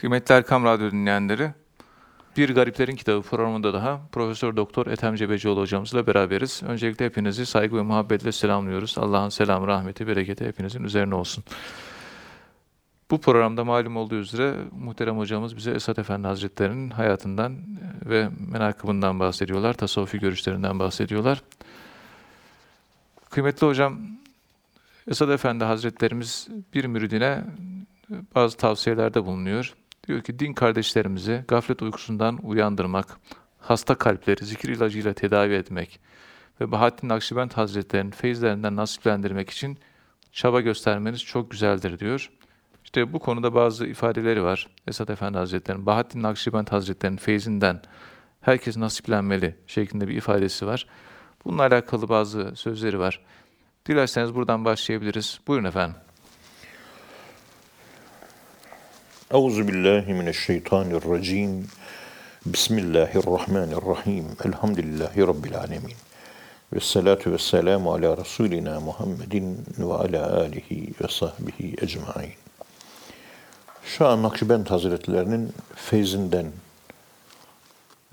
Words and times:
Kıymetli 0.00 0.34
Erkam 0.34 0.64
Radyo 0.64 0.90
dinleyenleri, 0.90 1.50
Bir 2.36 2.54
Gariplerin 2.54 2.96
Kitabı 2.96 3.22
programında 3.22 3.74
daha 3.74 4.00
Profesör 4.12 4.56
Doktor 4.56 4.86
Ethem 4.86 5.14
Cebecioğlu 5.14 5.60
hocamızla 5.60 6.06
beraberiz. 6.06 6.62
Öncelikle 6.66 7.04
hepinizi 7.04 7.46
saygı 7.46 7.76
ve 7.76 7.82
muhabbetle 7.82 8.32
selamlıyoruz. 8.32 8.98
Allah'ın 8.98 9.28
selamı, 9.28 9.66
rahmeti, 9.66 10.06
bereketi 10.06 10.46
hepinizin 10.46 10.84
üzerine 10.84 11.14
olsun. 11.14 11.44
Bu 13.10 13.20
programda 13.20 13.64
malum 13.64 13.96
olduğu 13.96 14.14
üzere 14.14 14.54
muhterem 14.80 15.18
hocamız 15.18 15.56
bize 15.56 15.70
Esat 15.70 15.98
Efendi 15.98 16.26
Hazretleri'nin 16.26 16.90
hayatından 16.90 17.56
ve 18.04 18.28
menakıbından 18.52 19.20
bahsediyorlar, 19.20 19.72
tasavvufi 19.72 20.18
görüşlerinden 20.18 20.78
bahsediyorlar. 20.78 21.42
Kıymetli 23.30 23.66
hocam, 23.66 23.98
Esad 25.08 25.28
Efendi 25.28 25.64
Hazretlerimiz 25.64 26.48
bir 26.74 26.84
müridine 26.84 27.44
bazı 28.34 28.56
tavsiyelerde 28.56 29.24
bulunuyor. 29.24 29.74
Diyor 30.10 30.22
ki 30.22 30.38
din 30.38 30.52
kardeşlerimizi 30.52 31.44
gaflet 31.48 31.82
uykusundan 31.82 32.38
uyandırmak, 32.42 33.06
hasta 33.58 33.94
kalpleri 33.94 34.44
zikir 34.44 34.68
ilacıyla 34.68 35.12
tedavi 35.12 35.54
etmek 35.54 36.00
ve 36.60 36.72
Bahattin 36.72 37.08
Nakşibend 37.08 37.50
Hazretleri'nin 37.50 38.10
feyizlerinden 38.10 38.76
nasiplendirmek 38.76 39.50
için 39.50 39.78
çaba 40.32 40.60
göstermeniz 40.60 41.24
çok 41.24 41.50
güzeldir 41.50 41.98
diyor. 41.98 42.30
İşte 42.84 43.12
bu 43.12 43.18
konuda 43.18 43.54
bazı 43.54 43.86
ifadeleri 43.86 44.42
var. 44.42 44.68
Esad 44.86 45.08
Efendi 45.08 45.38
Hazretleri'nin, 45.38 45.86
Bahattin 45.86 46.22
Nakşibend 46.22 46.68
Hazretleri'nin 46.68 47.18
feyzinden 47.18 47.82
herkes 48.40 48.76
nasiplenmeli 48.76 49.56
şeklinde 49.66 50.08
bir 50.08 50.16
ifadesi 50.16 50.66
var. 50.66 50.86
Bununla 51.44 51.62
alakalı 51.62 52.08
bazı 52.08 52.52
sözleri 52.56 52.98
var. 52.98 53.20
Dilerseniz 53.86 54.34
buradan 54.34 54.64
başlayabiliriz. 54.64 55.40
Buyurun 55.46 55.64
efendim. 55.64 55.96
Euzu 59.34 59.68
billahi 59.68 60.14
mineşşeytanirracim. 60.14 61.68
Bismillahirrahmanirrahim. 62.46 64.24
Elhamdülillahi 64.44 65.20
rabbil 65.20 65.58
alamin. 65.58 65.94
Ve 66.72 66.80
salatu 66.80 67.32
ve 67.32 67.38
selamu 67.38 67.92
ala 67.92 68.16
Resulina 68.16 68.80
Muhammedin 68.80 69.66
ve 69.78 69.94
ala 69.94 70.40
alihi 70.40 70.94
ve 71.02 71.08
sahbihi 71.08 71.76
ecmain. 71.82 72.32
Şah 73.84 74.16
Nakşibend 74.16 74.66
Hazretlerinin 74.66 75.52
feyzinden 75.74 76.46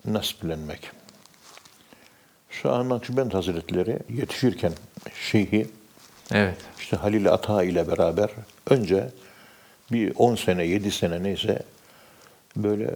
nasiplenmek. 0.06 0.92
Şah 2.50 2.84
Nakşibend 2.84 3.32
Hazretleri 3.32 4.00
yetişirken 4.10 4.74
şeyhi 5.32 5.68
Evet. 6.32 6.58
işte 6.80 6.98
Halil 6.98 7.34
Ata 7.34 7.64
ile 7.64 7.88
beraber 7.88 8.30
önce 8.70 9.10
bir 9.92 10.14
10 10.16 10.36
sene, 10.36 10.66
7 10.66 10.92
sene 10.92 11.24
neyse 11.24 11.64
böyle 12.56 12.96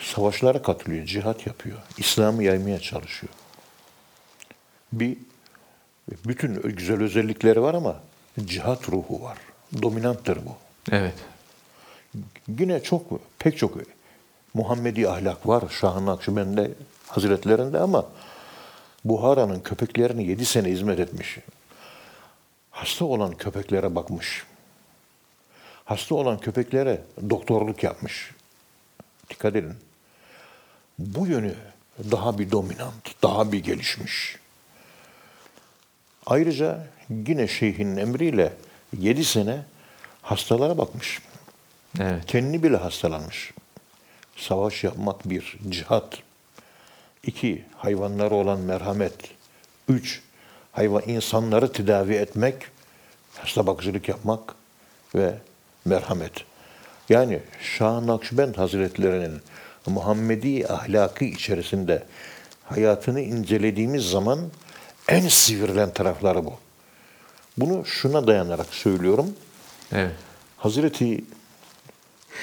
savaşlara 0.00 0.62
katılıyor, 0.62 1.06
cihat 1.06 1.46
yapıyor. 1.46 1.78
İslam'ı 1.98 2.44
yaymaya 2.44 2.78
çalışıyor. 2.78 3.32
Bir 4.92 5.16
bütün 6.26 6.62
güzel 6.62 7.02
özellikleri 7.02 7.62
var 7.62 7.74
ama 7.74 8.00
cihat 8.44 8.88
ruhu 8.88 9.22
var. 9.22 9.38
Dominanttır 9.82 10.38
bu. 10.46 10.56
Evet. 10.92 11.14
Yine 12.58 12.82
çok 12.82 13.02
pek 13.38 13.58
çok 13.58 13.78
Muhammedi 14.54 15.08
ahlak 15.08 15.48
var 15.48 15.64
Şah-ı 15.80 16.06
Nakşibend'de 16.06 16.70
Hazretlerinde 17.06 17.78
ama 17.78 18.06
Buhara'nın 19.04 19.60
köpeklerini 19.60 20.26
7 20.26 20.44
sene 20.44 20.68
hizmet 20.68 21.00
etmiş. 21.00 21.38
Hasta 22.70 23.04
olan 23.04 23.32
köpeklere 23.32 23.94
bakmış. 23.94 24.44
Hasta 25.84 26.14
olan 26.14 26.38
köpeklere 26.38 27.02
doktorluk 27.30 27.82
yapmış. 27.82 28.30
Dikkat 29.30 29.56
edin. 29.56 29.74
Bu 30.98 31.26
yönü 31.26 31.54
daha 32.10 32.38
bir 32.38 32.50
dominant, 32.50 33.22
daha 33.22 33.52
bir 33.52 33.58
gelişmiş. 33.58 34.36
Ayrıca 36.26 36.86
yine 37.08 37.48
şeyhin 37.48 37.96
emriyle 37.96 38.52
7 38.98 39.24
sene 39.24 39.62
hastalara 40.22 40.78
bakmış. 40.78 41.20
Evet. 42.00 42.26
Kendi 42.26 42.62
bile 42.62 42.76
hastalanmış. 42.76 43.52
Savaş 44.36 44.84
yapmak 44.84 45.30
bir, 45.30 45.58
cihat. 45.68 46.18
İki, 47.22 47.64
hayvanlara 47.76 48.34
olan 48.34 48.60
merhamet. 48.60 49.14
Üç, 49.88 50.20
hayvan 50.72 51.02
insanları 51.06 51.72
tedavi 51.72 52.14
etmek, 52.14 52.54
hasta 53.34 53.66
bakıcılık 53.66 54.08
yapmak 54.08 54.54
ve 55.14 55.38
merhamet. 55.84 56.32
Yani 57.08 57.40
Şah 57.60 58.00
Nakşibend 58.00 58.54
Hazretlerinin 58.54 59.40
Muhammedi 59.86 60.66
ahlakı 60.68 61.24
içerisinde 61.24 62.02
hayatını 62.64 63.20
incelediğimiz 63.20 64.10
zaman 64.10 64.38
en 65.08 65.28
sivrilen 65.28 65.92
tarafları 65.92 66.44
bu. 66.44 66.54
Bunu 67.56 67.84
şuna 67.84 68.26
dayanarak 68.26 68.66
söylüyorum. 68.66 69.34
Evet. 69.92 70.12
Hazreti 70.56 71.24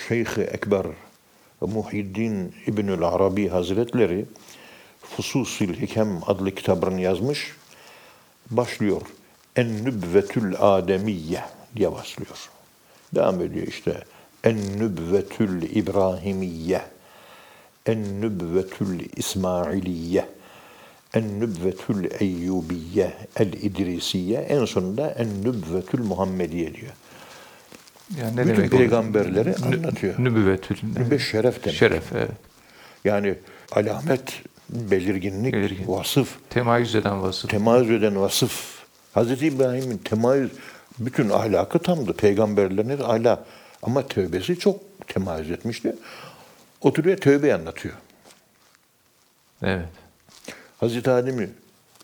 Şeyh-i 0.08 0.42
Ekber 0.42 0.86
Muhyiddin 1.62 2.56
İbnül 2.68 3.04
Arabi 3.04 3.50
Hazretleri 3.50 4.26
Fususil 5.02 5.82
Hikem 5.82 6.30
adlı 6.30 6.56
kitabını 6.56 7.02
yazmış. 7.02 7.56
Başlıyor. 8.52 9.02
En-Nübvetül 9.56 10.56
Ademiyye 10.60 11.44
diye 11.76 11.92
başlıyor. 11.92 12.50
Devam 13.16 13.42
ediyor 13.42 13.68
işte. 13.68 14.04
En-Nübvetül 14.44 15.62
İbrahimiyye 15.76 16.82
En-Nübvetül 17.86 19.00
İsmailiyye 19.16 20.26
En-Nübvetül 21.14 22.08
Eyyubiye 22.20 23.14
El-İdrisiye 23.36 24.40
en 24.40 24.66
sonunda 24.66 25.10
En-Nübvetül 25.12 26.00
Muhammediye 26.04 26.74
diyor. 26.74 26.92
Yani 28.22 28.36
ne 28.36 28.44
Bütün 28.44 28.56
demek 28.58 28.74
o? 28.74 28.78
peygamberleri 28.78 29.50
Nü- 29.50 29.66
anlatıyor. 29.78 30.14
Nübüvvetül. 30.20 30.78
Nübüvvet 30.84 31.22
şeref 31.22 31.64
demek. 31.64 31.78
Şeref, 31.78 32.14
evet. 32.14 32.32
Yani 33.06 33.36
alamet, 33.72 34.42
belirginlik, 34.70 35.54
Belirgin. 35.54 35.88
vasıf, 35.88 36.36
Temayüz 36.50 36.96
eden 36.96 37.22
vasıf. 37.22 37.50
temayüz 37.52 37.92
eden 37.92 38.22
vasıf. 38.22 38.80
Hazreti 39.14 39.48
İbrahim'in 39.48 39.98
temayüz, 39.98 40.52
bütün 41.00 41.30
ahlakı 41.30 41.80
tamdı. 41.80 42.14
Peygamberlerin 42.14 43.04
ahlak. 43.04 43.40
Ama 43.84 44.08
tövbesi 44.08 44.60
çok 44.60 44.80
temayüz 45.08 45.52
etmişti. 45.52 45.96
Oturuyor 46.82 47.18
tövbe 47.18 47.56
anlatıyor. 47.56 47.96
Evet. 49.64 49.90
Hazreti 50.78 51.10
Adem'i 51.10 51.50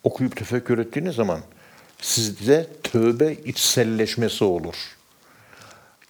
okuyup 0.03 0.35
tefekkür 0.35 0.77
ettiğiniz 0.77 1.15
zaman 1.15 1.39
sizde 2.01 2.67
tövbe 2.83 3.33
içselleşmesi 3.33 4.43
olur. 4.43 4.75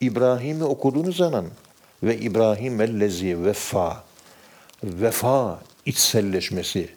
İbrahim'i 0.01 0.63
okuduğunuz 0.63 1.17
zaman 1.17 1.45
ve 2.03 2.17
İbrahim 2.17 2.81
ellezi 2.81 3.43
vefa 3.43 4.03
vefa 4.83 5.59
içselleşmesi 5.85 6.89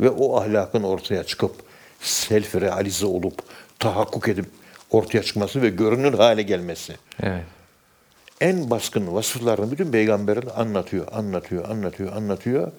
ve 0.00 0.10
o 0.10 0.40
ahlakın 0.40 0.82
ortaya 0.82 1.24
çıkıp 1.24 1.52
self 2.00 2.54
realize 2.54 3.06
olup 3.06 3.42
tahakkuk 3.78 4.28
edip 4.28 4.46
ortaya 4.90 5.22
çıkması 5.22 5.62
ve 5.62 5.68
görünür 5.68 6.14
hale 6.14 6.42
gelmesi 6.42 6.96
Evet. 7.22 7.42
en 8.40 8.70
baskın 8.70 9.14
vasıflarını 9.14 9.70
bütün 9.70 9.90
peygamberler 9.92 10.44
anlatıyor, 10.56 11.06
anlatıyor, 11.12 11.68
anlatıyor, 11.68 12.16
anlatıyor. 12.16 12.72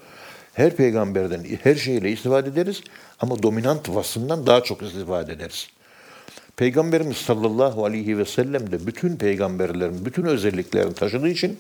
Her 0.54 0.76
peygamberden 0.76 1.46
her 1.64 1.76
şeyle 1.76 2.12
istifade 2.12 2.50
ederiz 2.50 2.82
ama 3.20 3.44
dominant 3.44 3.90
vasfından 3.90 4.48
daha 4.48 4.64
çok 4.64 4.82
istifade 4.82 5.34
ederiz. 5.34 5.70
Peygamberimiz 6.58 7.18
sallallahu 7.18 7.86
aleyhi 7.86 8.18
ve 8.18 8.26
sellem 8.26 8.72
de 8.72 8.88
bütün 8.88 9.16
peygamberlerin 9.16 10.06
bütün 10.06 10.26
özelliklerini 10.26 10.94
taşıdığı 10.94 11.30
için 11.30 11.60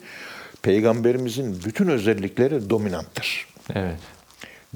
peygamberimizin 0.61 1.59
bütün 1.65 1.87
özellikleri 1.87 2.69
dominanttır. 2.69 3.47
Evet. 3.75 3.99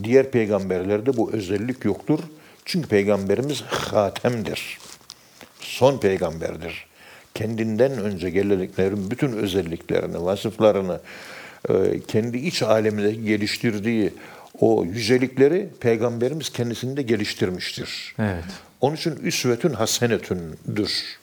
Diğer 0.04 0.32
peygamberlerde 0.32 1.18
bu 1.18 1.32
özellik 1.32 1.86
yoktur. 1.86 2.20
Çünkü 2.66 2.88
peygamberimiz 2.88 3.62
hatemdir. 3.62 4.78
Son 5.76 5.98
peygamberdir. 5.98 6.86
Kendinden 7.34 7.92
önce 7.92 8.30
geleneklerin 8.30 9.12
bütün 9.12 9.32
özelliklerini, 9.32 10.26
vasıflarını, 10.26 11.00
e, 11.70 11.74
kendi 12.08 12.38
iç 12.38 12.64
aleminde 12.64 13.12
geliştirdiği 13.14 14.14
o 14.60 14.86
yücelikleri 14.86 15.70
peygamberimiz 15.80 16.50
kendisinde 16.50 17.02
geliştirmiştir. 17.02 18.16
Evet. 18.20 18.44
Onun 18.82 18.96
için 18.96 19.16
üsvetün 19.16 19.74
hasenetündür. 19.74 21.20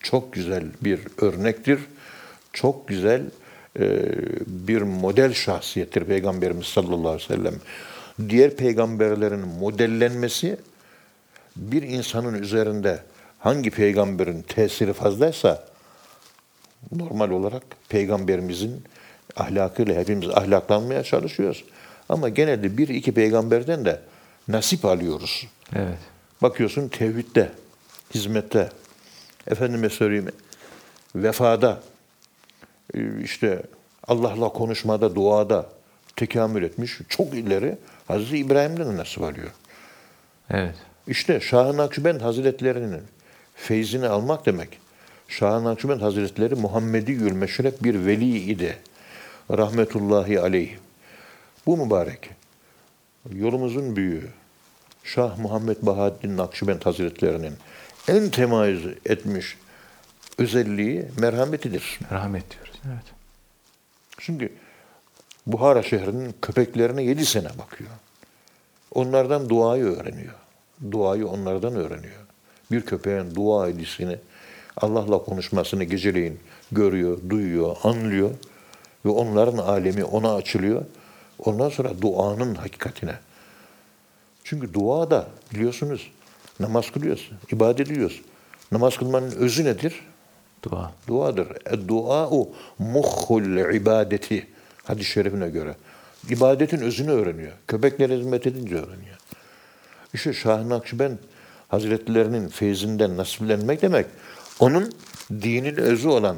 Çok 0.00 0.32
güzel 0.32 0.64
bir 0.84 1.00
örnektir. 1.18 1.80
Çok 2.52 2.88
güzel 2.88 3.22
e, 3.78 4.12
bir 4.46 4.82
model 4.82 5.34
şahsiyettir 5.34 6.04
Peygamberimiz 6.04 6.66
sallallahu 6.66 7.08
aleyhi 7.08 7.30
ve 7.30 7.36
sellem. 7.36 7.54
Diğer 8.28 8.56
peygamberlerin 8.56 9.48
modellenmesi 9.48 10.56
bir 11.56 11.82
insanın 11.82 12.42
üzerinde 12.42 12.98
hangi 13.46 13.70
peygamberin 13.70 14.42
tesiri 14.42 14.92
fazlaysa 14.92 15.64
normal 16.92 17.30
olarak 17.30 17.62
peygamberimizin 17.88 18.84
Ahlakıyla 19.36 19.94
hepimiz 19.94 20.28
ahlaklanmaya 20.28 21.02
çalışıyoruz. 21.02 21.64
Ama 22.08 22.28
genelde 22.28 22.78
bir 22.78 22.88
iki 22.88 23.12
peygamberden 23.12 23.84
de 23.84 24.00
nasip 24.48 24.84
alıyoruz. 24.84 25.46
Evet. 25.76 25.98
Bakıyorsun 26.42 26.88
tevhidde, 26.88 27.50
hizmette, 28.14 28.70
efendime 29.46 29.88
söyleyeyim 29.88 30.28
vefada, 31.14 31.80
e, 32.94 33.22
işte 33.22 33.62
Allah'la 34.08 34.48
konuşmada, 34.48 35.14
duada 35.14 35.66
tekamül 36.16 36.62
etmiş. 36.62 36.98
Çok 37.08 37.34
ileri 37.34 37.76
Hazreti 38.08 38.38
İbrahim'den 38.38 38.92
de 38.92 38.96
nasip 38.96 39.22
alıyor. 39.22 39.50
Evet. 40.50 40.74
İşte 41.06 41.40
Şah-ı 41.40 41.76
Nakşibend 41.76 42.20
Hazretlerinin 42.20 43.02
feyzini 43.56 44.08
almak 44.08 44.46
demek. 44.46 44.78
Şah-ı 45.28 45.64
Nakşibend 45.64 46.00
Hazretleri 46.00 46.54
Muhammedi 46.54 47.14
Gülmeşrep 47.14 47.84
bir 47.84 48.06
veli 48.06 48.38
idi. 48.38 48.78
Rahmetullahi 49.50 50.40
aleyh. 50.40 50.76
Bu 51.66 51.76
mübarek 51.76 52.30
yolumuzun 53.32 53.96
büyüğü 53.96 54.28
Şah 55.04 55.38
Muhammed 55.38 55.76
Bahaddin 55.82 56.36
Nakşibend 56.36 56.82
Hazretlerinin 56.82 57.54
en 58.08 58.30
temayüz 58.30 58.86
etmiş 59.06 59.56
özelliği 60.38 61.08
merhametidir. 61.18 61.98
Rahmet 62.12 62.50
diyoruz. 62.50 62.80
Evet. 62.86 63.04
Çünkü 64.18 64.52
Buhara 65.46 65.82
şehrinin 65.82 66.34
köpeklerine 66.42 67.02
yedi 67.02 67.26
sene 67.26 67.48
bakıyor. 67.58 67.90
Onlardan 68.94 69.48
duayı 69.48 69.84
öğreniyor. 69.84 70.34
Duayı 70.90 71.28
onlardan 71.28 71.76
öğreniyor. 71.76 72.25
Bir 72.70 72.80
köpeğin 72.80 73.34
dua 73.34 73.68
edişini, 73.68 74.18
Allah'la 74.76 75.18
konuşmasını 75.18 75.84
geceleyin 75.84 76.40
görüyor, 76.72 77.18
duyuyor, 77.30 77.76
anlıyor 77.82 78.30
ve 79.04 79.08
onların 79.10 79.58
alemi 79.58 80.04
ona 80.04 80.34
açılıyor. 80.34 80.84
Ondan 81.38 81.68
sonra 81.68 82.02
duanın 82.02 82.54
hakikatine. 82.54 83.14
Çünkü 84.44 84.74
dua 84.74 85.10
da 85.10 85.26
biliyorsunuz 85.54 86.12
namaz 86.60 86.90
kılıyoruz, 86.90 87.30
ibadet 87.52 87.90
ediyoruz. 87.90 88.22
Namaz 88.72 88.96
kılmanın 88.96 89.30
özü 89.30 89.64
nedir? 89.64 90.00
Dua. 90.62 90.92
Duadır. 91.08 91.48
Dua'u 91.88 92.48
muhul 92.78 93.74
ibadeti. 93.74 94.46
Hadis-i 94.84 95.10
şerifine 95.10 95.48
göre. 95.48 95.76
İbadetin 96.30 96.80
özünü 96.80 97.10
öğreniyor. 97.10 97.52
Köpeklere 97.68 98.18
hizmet 98.18 98.46
edince 98.46 98.74
öğreniyor. 98.74 99.16
İşte 100.14 100.32
Şah-ı 100.32 100.68
Nakşibend 100.68 101.18
Hazretlerinin 101.68 102.48
feyzinden 102.48 103.16
nasiplenmek 103.16 103.82
demek, 103.82 104.06
onun 104.60 104.92
dinin 105.30 105.76
özü 105.76 106.08
olan 106.08 106.36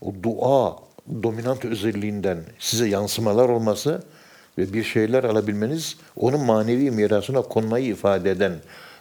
o 0.00 0.14
dua 0.22 0.76
dominant 1.22 1.64
özelliğinden 1.64 2.38
size 2.58 2.88
yansımalar 2.88 3.48
olması 3.48 4.02
ve 4.58 4.72
bir 4.72 4.84
şeyler 4.84 5.24
alabilmeniz 5.24 5.96
onun 6.16 6.40
manevi 6.40 6.90
mirasına 6.90 7.42
konmayı 7.42 7.86
ifade 7.86 8.30
eden 8.30 8.52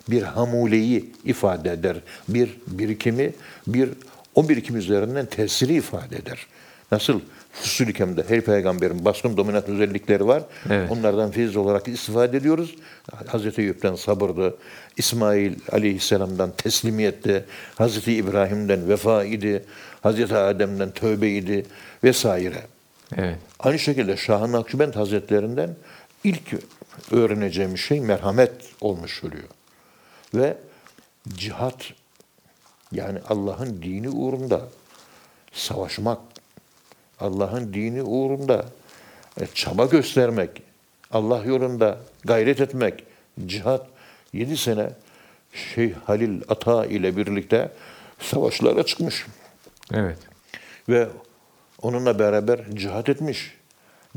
bir 0.10 0.22
hamuleyi 0.22 1.14
ifade 1.26 1.72
eder. 1.72 1.98
Bir 2.28 2.58
birikimi, 2.68 3.34
bir 3.68 3.90
o 4.36 4.50
birikim 4.50 4.76
üzerinden 4.76 5.26
tesiri 5.26 5.74
ifade 5.74 6.16
eder. 6.16 6.48
Nasıl 6.92 7.20
Fusul-i 7.62 7.89
Hikem'de 7.89 8.24
her 8.27 8.42
peygamberin 8.42 9.06
baskın 9.06 9.38
dominant 9.38 9.69
özellikleri 9.69 10.27
var. 10.27 10.44
Evet. 10.69 10.92
Onlardan 10.92 11.31
feyiz 11.31 11.56
olarak 11.56 11.88
istifade 11.88 12.38
ediyoruz. 12.38 12.75
Hazreti 13.27 13.62
Eyüp'ten 13.62 13.95
sabırdı. 13.95 14.57
İsmail 14.98 15.56
aleyhisselamdan 15.71 16.51
teslimiyetti. 16.57 17.45
Hazreti 17.75 18.13
İbrahim'den 18.13 18.89
vefa 18.89 19.24
idi. 19.24 19.65
Hazreti 20.01 20.36
Adem'den 20.36 20.92
tövbe 20.92 21.30
idi 21.30 21.65
vesaire. 22.04 22.62
Evet. 23.18 23.38
Aynı 23.59 23.80
şekilde 23.80 24.18
Şah-ı 24.18 24.51
Nakşibend 24.51 24.94
Hazretlerinden 24.94 25.75
ilk 26.24 26.54
öğreneceğimiz 27.12 27.80
şey 27.80 28.01
merhamet 28.01 28.51
olmuş 28.81 29.24
oluyor. 29.24 29.48
Ve 30.33 30.57
cihat 31.30 31.94
yani 32.92 33.19
Allah'ın 33.30 33.81
dini 33.81 34.09
uğrunda 34.09 34.62
savaşmak, 35.54 36.19
Allah'ın 37.19 37.74
dini 37.74 38.04
uğrunda 38.04 38.66
e, 39.42 39.48
çaba 39.54 39.86
göstermek, 39.86 40.62
Allah 41.12 41.44
yolunda 41.46 41.98
gayret 42.25 42.62
etmek, 42.62 43.04
cihat 43.46 43.88
yedi 44.34 44.58
sene 44.58 44.90
Şeyh 45.54 45.94
Halil 46.06 46.42
Ata 46.48 46.86
ile 46.86 47.18
birlikte 47.18 47.72
savaşlara 48.19 48.84
çıkmış 48.84 49.25
Evet. 49.94 50.18
ve 50.90 51.08
onunla 51.81 52.19
beraber 52.19 52.60
cihat 52.74 53.10
etmiş. 53.10 53.58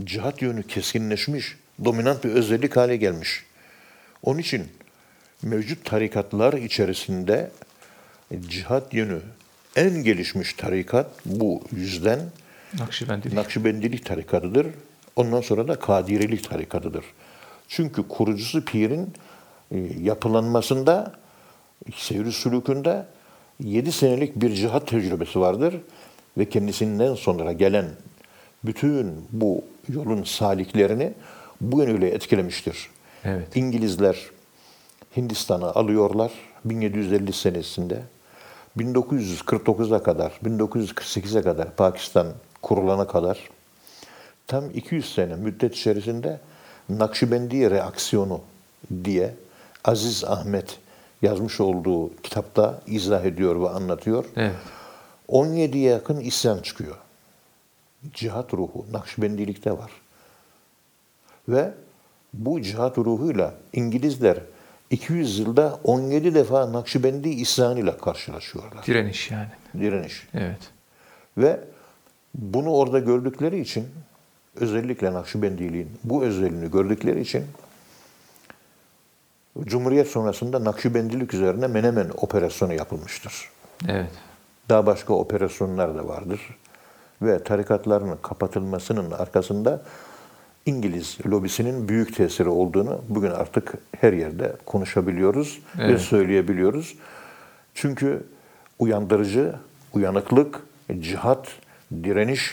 Cihat 0.04 0.42
yönü 0.42 0.62
keskinleşmiş, 0.62 1.56
dominant 1.84 2.24
bir 2.24 2.30
özellik 2.30 2.76
hale 2.76 2.96
gelmiş. 2.96 3.44
Onun 4.22 4.38
için 4.38 4.68
mevcut 5.42 5.84
tarikatlar 5.84 6.52
içerisinde 6.52 7.50
cihat 8.48 8.94
yönü 8.94 9.20
en 9.76 9.90
gelişmiş 9.90 10.54
tarikat 10.54 11.06
bu 11.24 11.62
yüzden 11.72 12.20
Nakşibendilik. 12.78 13.32
Nakşibendilik 13.32 14.06
tarikatıdır. 14.06 14.66
Ondan 15.16 15.40
sonra 15.40 15.68
da 15.68 15.78
Kadirilik 15.78 16.50
tarikatıdır. 16.50 17.04
Çünkü 17.68 18.08
kurucusu 18.08 18.64
pirin 18.64 19.12
e, 19.70 19.78
yapılanmasında, 20.00 21.12
seyri 21.94 22.32
sülükünde 22.32 23.06
7 23.60 23.92
senelik 23.92 24.36
bir 24.36 24.54
cihat 24.54 24.88
tecrübesi 24.88 25.40
vardır 25.40 25.74
ve 26.38 26.48
kendisinden 26.48 27.14
sonra 27.14 27.52
gelen 27.52 27.86
bütün 28.64 29.26
bu 29.32 29.64
yolun 29.88 30.22
saliklerini 30.22 31.12
bu 31.60 31.80
yönüyle 31.80 32.08
etkilemiştir. 32.08 32.90
Evet. 33.24 33.56
İngilizler 33.56 34.16
Hindistan'a 35.16 35.66
alıyorlar 35.66 36.32
1750 36.64 37.32
senesinde. 37.32 38.02
1949'a 38.78 40.02
kadar, 40.02 40.32
1948'e 40.44 41.42
kadar 41.42 41.76
Pakistan 41.76 42.26
kurulana 42.62 43.06
kadar 43.06 43.50
tam 44.46 44.70
200 44.70 45.14
sene 45.14 45.36
müddet 45.36 45.74
içerisinde 45.76 46.40
Nakşibendi 46.88 47.70
reaksiyonu 47.70 48.40
diye 49.04 49.34
Aziz 49.84 50.24
Ahmet 50.24 50.78
yazmış 51.22 51.60
olduğu 51.60 52.22
kitapta 52.22 52.82
izah 52.86 53.24
ediyor 53.24 53.62
ve 53.62 53.68
anlatıyor. 53.68 54.24
Evet. 54.36 54.54
17'ye 55.28 55.90
yakın 55.90 56.20
isyan 56.20 56.58
çıkıyor. 56.58 56.96
Cihat 58.14 58.54
ruhu 58.54 58.86
Nakşibendilikte 58.92 59.72
var. 59.72 59.90
Ve 61.48 61.70
bu 62.34 62.62
cihat 62.62 62.98
ruhuyla 62.98 63.54
İngilizler 63.72 64.38
200 64.90 65.38
yılda 65.38 65.78
17 65.84 66.34
defa 66.34 66.72
Nakşibendi 66.72 67.28
isyanıyla 67.28 67.98
karşılaşıyorlar. 67.98 68.86
Direniş 68.86 69.30
yani. 69.30 69.48
Direniş. 69.78 70.28
Evet. 70.34 70.70
Ve 71.38 71.60
bunu 72.34 72.70
orada 72.70 72.98
gördükleri 72.98 73.60
için 73.60 73.86
özellikle 74.56 75.12
Nakşibendiliğin 75.12 75.88
bu 76.04 76.24
özelliğini 76.24 76.70
gördükleri 76.70 77.20
için 77.20 77.44
Cumhuriyet 79.64 80.08
sonrasında 80.08 80.64
Nakşibendilik 80.64 81.34
üzerine 81.34 81.66
Menemen 81.66 82.10
operasyonu 82.16 82.72
yapılmıştır. 82.74 83.50
Evet. 83.88 84.10
Daha 84.68 84.86
başka 84.86 85.14
operasyonlar 85.14 85.94
da 85.94 86.08
vardır. 86.08 86.40
Ve 87.22 87.44
tarikatların 87.44 88.18
kapatılmasının 88.22 89.10
arkasında 89.10 89.82
İngiliz 90.66 91.18
lobisinin 91.26 91.88
büyük 91.88 92.16
tesiri 92.16 92.48
olduğunu 92.48 93.00
bugün 93.08 93.30
artık 93.30 93.74
her 94.00 94.12
yerde 94.12 94.56
konuşabiliyoruz 94.66 95.60
ve 95.78 95.84
Evet. 95.84 96.00
söyleyebiliyoruz. 96.00 96.94
Çünkü 97.74 98.26
uyandırıcı, 98.78 99.54
uyanıklık, 99.92 100.60
cihat, 101.00 101.48
direniş, 102.04 102.52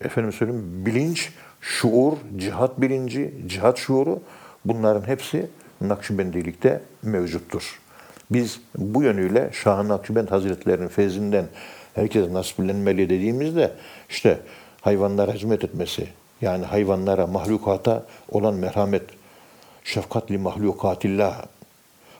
efendim 0.00 0.32
söyleyeyim 0.32 0.86
bilinç, 0.86 1.32
şuur, 1.60 2.12
cihat 2.36 2.80
bilinci, 2.80 3.34
cihat 3.46 3.78
şuuru 3.78 4.22
bunların 4.64 5.08
hepsi 5.08 5.46
Nakşibendilikte 5.80 6.80
mevcuttur. 7.02 7.80
Biz 8.30 8.60
bu 8.76 9.02
yönüyle 9.02 9.50
Şah-ı 9.52 9.88
Nakşibend 9.88 10.28
Hazretlerinin 10.28 10.88
feyzinden 10.88 11.46
herkes 11.94 12.30
nasiplenmeli 12.30 13.10
dediğimizde 13.10 13.72
işte 14.10 14.40
hayvanlara 14.80 15.32
hizmet 15.32 15.64
etmesi, 15.64 16.08
yani 16.40 16.64
hayvanlara, 16.64 17.26
mahlukata 17.26 18.06
olan 18.30 18.54
merhamet, 18.54 19.02
şefkatli 19.84 20.38
mahlukatillah, 20.38 21.44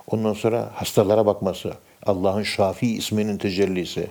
ondan 0.06 0.32
sonra 0.32 0.70
hastalara 0.75 1.26
bakması, 1.26 1.72
Allah'ın 2.06 2.42
Şafi 2.42 2.96
isminin 2.96 3.38
tecellisi, 3.38 4.11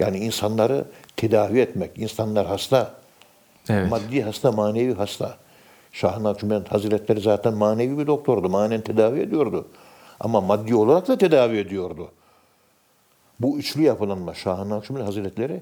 yani 0.00 0.18
insanları 0.18 0.84
tedavi 1.16 1.60
etmek, 1.60 1.98
insanlar 1.98 2.46
hasta, 2.46 2.94
Evet. 3.68 3.90
maddi 3.90 4.22
hasta, 4.22 4.52
manevi 4.52 4.94
hasta. 4.94 5.36
Şah-ı 5.92 6.22
Nakşibend 6.22 6.66
Hazretleri 6.66 7.20
zaten 7.20 7.54
manevi 7.54 7.98
bir 7.98 8.06
doktordu, 8.06 8.48
manen 8.48 8.80
tedavi 8.80 9.20
ediyordu. 9.20 9.68
Ama 10.20 10.40
maddi 10.40 10.74
olarak 10.74 11.08
da 11.08 11.18
tedavi 11.18 11.58
ediyordu. 11.58 12.08
Bu 13.40 13.58
üçlü 13.58 13.82
yapılanma 13.82 14.34
Şah-ı 14.34 14.68
Nakşibend 14.68 15.04
Hazretleri 15.04 15.60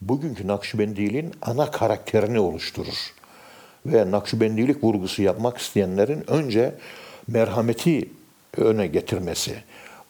bugünkü 0.00 0.46
Nakşibendiliğin 0.46 1.32
ana 1.42 1.70
karakterini 1.70 2.40
oluşturur. 2.40 3.14
Ve 3.86 4.10
Nakşibendilik 4.10 4.84
vurgusu 4.84 5.22
yapmak 5.22 5.58
isteyenlerin 5.58 6.30
önce 6.30 6.74
merhameti 7.28 8.10
öne 8.56 8.86
getirmesi, 8.86 9.54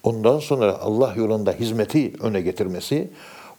ondan 0.02 0.38
sonra 0.38 0.78
Allah 0.78 1.14
yolunda 1.16 1.52
hizmeti 1.52 2.12
öne 2.20 2.40
getirmesi, 2.40 3.10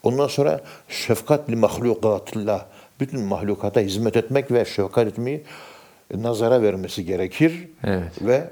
ondan 0.04 0.28
sonra 0.28 0.62
şefkatli 0.90 1.56
mahlukatillah, 1.56 2.66
bütün 3.00 3.22
mahlukata 3.22 3.80
hizmet 3.80 4.18
etmek 4.18 4.52
ve 4.52 4.66
şefkat 4.66 5.08
etmeyi 5.08 5.44
nazara 6.14 6.62
vermesi 6.62 7.06
gerekir. 7.06 7.70
Evet. 7.84 8.22
Ve 8.22 8.50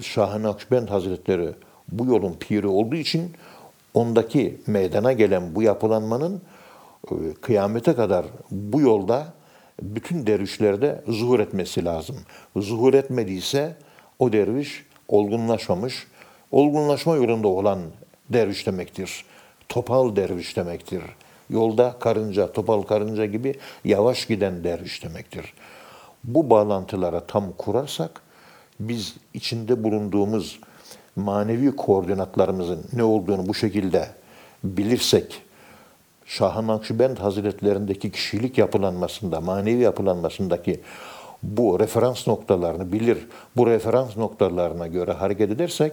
Şah-ı 0.00 0.42
Nakşibend 0.42 0.88
Hazretleri 0.88 1.48
bu 1.92 2.06
yolun 2.06 2.36
piri 2.40 2.66
olduğu 2.66 2.96
için 2.96 3.32
ondaki 3.94 4.60
meydana 4.66 5.12
gelen 5.12 5.54
bu 5.54 5.62
yapılanmanın 5.62 6.42
e, 7.10 7.14
kıyamete 7.40 7.94
kadar 7.94 8.26
bu 8.50 8.80
yolda 8.80 9.26
bütün 9.82 10.26
dervişlerde 10.26 11.02
zuhur 11.08 11.40
etmesi 11.40 11.84
lazım. 11.84 12.16
Zuhur 12.56 12.94
etmediyse 12.94 13.76
o 14.18 14.32
derviş 14.32 14.84
olgunlaşmamış, 15.08 16.06
olgunlaşma 16.50 17.16
yolunda 17.16 17.48
olan 17.48 17.78
derviş 18.30 18.66
demektir. 18.66 19.24
Topal 19.68 20.16
derviş 20.16 20.56
demektir. 20.56 21.02
Yolda 21.50 21.96
karınca, 22.00 22.52
topal 22.52 22.82
karınca 22.82 23.26
gibi 23.26 23.54
yavaş 23.84 24.26
giden 24.26 24.64
derviş 24.64 25.04
demektir. 25.04 25.54
Bu 26.24 26.50
bağlantılara 26.50 27.20
tam 27.20 27.52
kurarsak 27.52 28.20
biz 28.80 29.14
içinde 29.34 29.84
bulunduğumuz 29.84 30.60
manevi 31.16 31.76
koordinatlarımızın 31.76 32.84
ne 32.92 33.04
olduğunu 33.04 33.48
bu 33.48 33.54
şekilde 33.54 34.08
bilirsek 34.64 35.42
Şah-ı 36.26 36.66
Nakşibend 36.66 37.18
Hazretlerindeki 37.18 38.10
kişilik 38.10 38.58
yapılanmasında, 38.58 39.40
manevi 39.40 39.82
yapılanmasındaki 39.82 40.80
bu 41.42 41.80
referans 41.80 42.26
noktalarını 42.26 42.92
bilir, 42.92 43.18
bu 43.56 43.66
referans 43.66 44.16
noktalarına 44.16 44.86
göre 44.86 45.12
hareket 45.12 45.50
edersek 45.50 45.92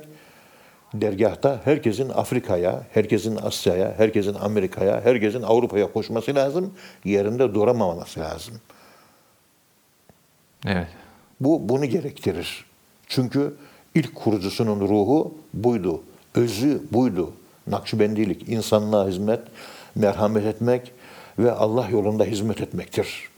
dergahta 0.93 1.61
herkesin 1.63 2.09
Afrika'ya, 2.09 2.83
herkesin 2.93 3.35
Asya'ya, 3.35 3.93
herkesin 3.97 4.33
Amerika'ya, 4.33 5.01
herkesin 5.01 5.41
Avrupa'ya 5.41 5.93
koşması 5.93 6.35
lazım, 6.35 6.73
yerinde 7.05 7.53
duramaması 7.53 8.19
lazım. 8.19 8.53
Evet. 10.67 10.87
Bu 11.39 11.69
bunu 11.69 11.85
gerektirir. 11.85 12.65
Çünkü 13.07 13.55
ilk 13.95 14.15
kurucusunun 14.15 14.79
ruhu 14.79 15.33
buydu. 15.53 16.01
Özü 16.35 16.81
buydu. 16.91 17.33
Nakşibendilik, 17.67 18.49
insanlığa 18.49 19.07
hizmet, 19.07 19.39
merhamet 19.95 20.45
etmek 20.45 20.91
ve 21.39 21.51
Allah 21.51 21.87
yolunda 21.89 22.23
hizmet 22.23 22.61
etmektir. 22.61 23.29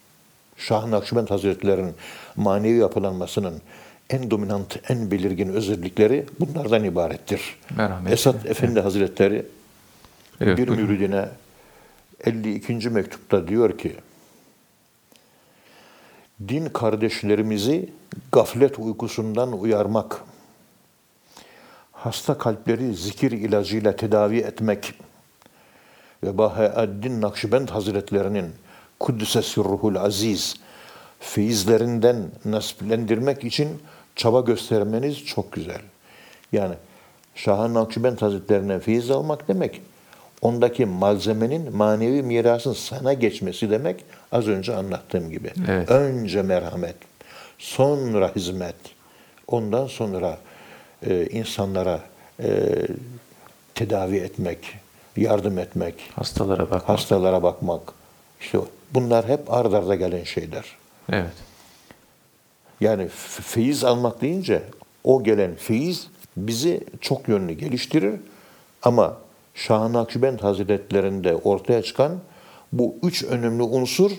Şah 0.58 0.88
Nakşibend 0.88 1.30
Hazretleri'nin 1.30 1.96
manevi 2.36 2.78
yapılanmasının 2.78 3.62
en 4.10 4.32
dominant, 4.32 4.80
en 4.90 5.12
belirgin 5.12 5.50
özellikleri 5.50 6.26
bunlardan 6.40 6.84
ibarettir. 6.84 7.60
Merhamet. 7.78 8.14
Esat 8.14 8.46
Efendi 8.46 8.80
Hazretleri 8.80 9.46
Evet, 10.42 10.58
bir 10.58 10.68
buyurun. 10.68 10.86
müridine 10.86 11.30
52. 12.26 12.90
mektupta 12.90 13.48
diyor 13.48 13.78
ki 13.78 13.96
din 16.48 16.66
kardeşlerimizi 16.66 17.90
gaflet 18.32 18.80
uykusundan 18.80 19.60
uyarmak, 19.60 20.22
hasta 21.92 22.38
kalpleri 22.38 22.96
zikir 22.96 23.32
ilacıyla 23.32 23.96
tedavi 23.96 24.38
etmek 24.38 24.94
ve 26.24 26.38
Bahaeddin 26.38 27.22
Nakşibend 27.22 27.70
Hazretlerinin 27.70 28.52
Kuddise 29.00 29.42
Sirruhul 29.42 29.96
Aziz 29.96 30.56
feyizlerinden 31.20 32.32
nasiplendirmek 32.46 33.44
için 33.44 33.70
çaba 34.16 34.40
göstermeniz 34.42 35.26
çok 35.26 35.52
güzel. 35.52 35.82
Yani 36.52 36.76
Şah-ı 37.36 37.74
Nakşibend 37.74 38.22
Hazretlerine 38.22 38.80
feyiz 38.80 39.12
almak 39.12 39.48
demek, 39.48 39.82
ondaki 40.42 40.86
malzemenin 40.86 41.76
manevi 41.76 42.24
mirasın 42.24 42.74
sana 42.74 43.14
geçmesi 43.14 43.70
demek 43.70 44.04
az 44.32 44.48
önce 44.48 44.76
anlattığım 44.76 45.30
gibi. 45.30 45.52
Evet. 45.70 45.92
Önce 45.92 46.42
merhamet, 46.42 46.96
sonra 47.58 48.32
hizmet, 48.36 48.76
ondan 49.48 49.88
sonra 49.88 50.38
e, 51.08 51.26
insanlara 51.28 52.00
e, 52.44 52.74
tedavi 53.76 54.18
etmek, 54.18 54.78
yardım 55.18 55.60
etmek, 55.60 55.96
Hastalara 56.16 56.72
bak. 56.72 56.90
hastalara 56.90 57.44
bakmak. 57.44 57.82
İşte 58.42 58.58
bunlar 58.94 59.28
hep 59.28 59.54
ard 59.54 59.74
arda 59.74 59.96
gelen 59.96 60.24
şeyler. 60.24 60.66
Evet. 61.12 61.34
Yani 62.82 63.08
feyiz 63.42 63.84
almak 63.84 64.22
deyince 64.22 64.62
o 65.04 65.24
gelen 65.24 65.56
feyiz 65.56 66.08
bizi 66.38 66.82
çok 67.02 67.28
yönlü 67.28 67.54
geliştirir 67.54 68.14
ama 68.82 69.18
Şah-ı 69.54 69.94
Nakşibend 69.94 70.40
Hazretlerinde 70.40 71.36
ortaya 71.36 71.82
çıkan 71.82 72.12
bu 72.74 72.96
üç 73.04 73.24
önemli 73.24 73.64
unsur 73.64 74.12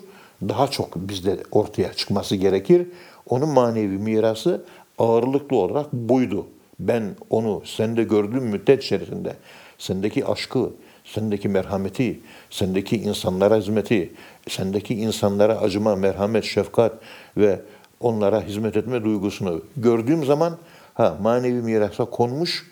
daha 0.43 0.69
çok 0.69 0.97
bizde 0.97 1.37
ortaya 1.51 1.93
çıkması 1.93 2.37
gerekir. 2.37 2.87
Onun 3.29 3.49
manevi 3.49 3.99
mirası 3.99 4.65
ağırlıklı 4.99 5.57
olarak 5.57 5.93
buydu. 5.93 6.47
Ben 6.81 7.17
onu 7.31 7.63
sende 7.65 8.05
gördüğüm 8.05 8.45
müddet 8.45 8.85
içerisinde 8.85 9.37
sendeki 9.79 10.27
aşkı, 10.27 10.71
sendeki 11.05 11.49
merhameti, 11.49 12.21
sendeki 12.51 12.97
insanlara 12.97 13.57
hizmeti, 13.57 14.13
sendeki 14.49 14.95
insanlara 14.95 15.59
acıma, 15.59 15.97
merhamet, 15.97 16.45
şefkat 16.45 16.93
ve 17.37 17.61
onlara 18.01 18.43
hizmet 18.43 18.77
etme 18.77 19.05
duygusunu 19.05 19.63
gördüğüm 19.77 20.25
zaman 20.25 20.57
ha 20.95 21.17
manevi 21.23 21.63
mirasa 21.63 22.05
konmuş 22.05 22.67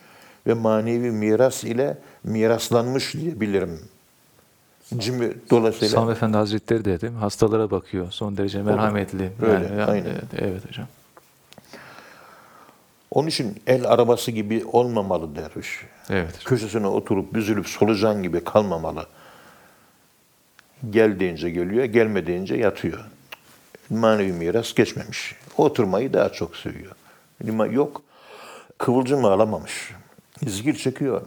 ve 0.46 0.54
manevi 0.54 1.10
miras 1.10 1.64
ile 1.64 1.98
miraslanmış 2.24 3.14
diyebilirim. 3.14 3.80
Cimi, 4.98 5.32
dolayısıyla 5.50 5.94
Sami 5.94 6.12
Efendi 6.12 6.36
Hazretleri 6.36 6.84
de 6.84 7.00
değil 7.00 7.12
mi? 7.12 7.18
Hastalara 7.18 7.70
bakıyor. 7.70 8.06
Son 8.10 8.36
derece 8.36 8.62
merhametli. 8.62 9.32
Öyle, 9.42 9.52
Yani, 9.64 9.84
aynen. 9.84 10.06
Evet, 10.06 10.24
evet 10.38 10.68
hocam. 10.68 10.86
onun 13.10 13.28
için 13.28 13.62
el 13.66 13.88
arabası 13.88 14.30
gibi 14.30 14.64
olmamalı 14.72 15.36
derviş. 15.36 15.80
Evet. 16.10 16.44
Köşesine 16.44 16.86
oturup 16.86 17.34
büzülüp 17.34 17.68
solucan 17.68 18.22
gibi 18.22 18.44
kalmamalı. 18.44 19.06
Gel 20.90 21.20
deyince 21.20 21.50
geliyor, 21.50 21.84
gelme 21.84 22.26
deyince 22.26 22.54
yatıyor. 22.54 23.04
Manevi 23.90 24.32
miras 24.32 24.74
geçmemiş. 24.74 25.36
Oturmayı 25.56 26.12
daha 26.12 26.28
çok 26.32 26.56
seviyor. 26.56 26.92
Lima- 27.44 27.72
Yok, 27.72 28.02
kıvılcım 28.78 29.24
alamamış. 29.24 29.90
İzgir 30.46 30.74
çekiyor. 30.74 31.22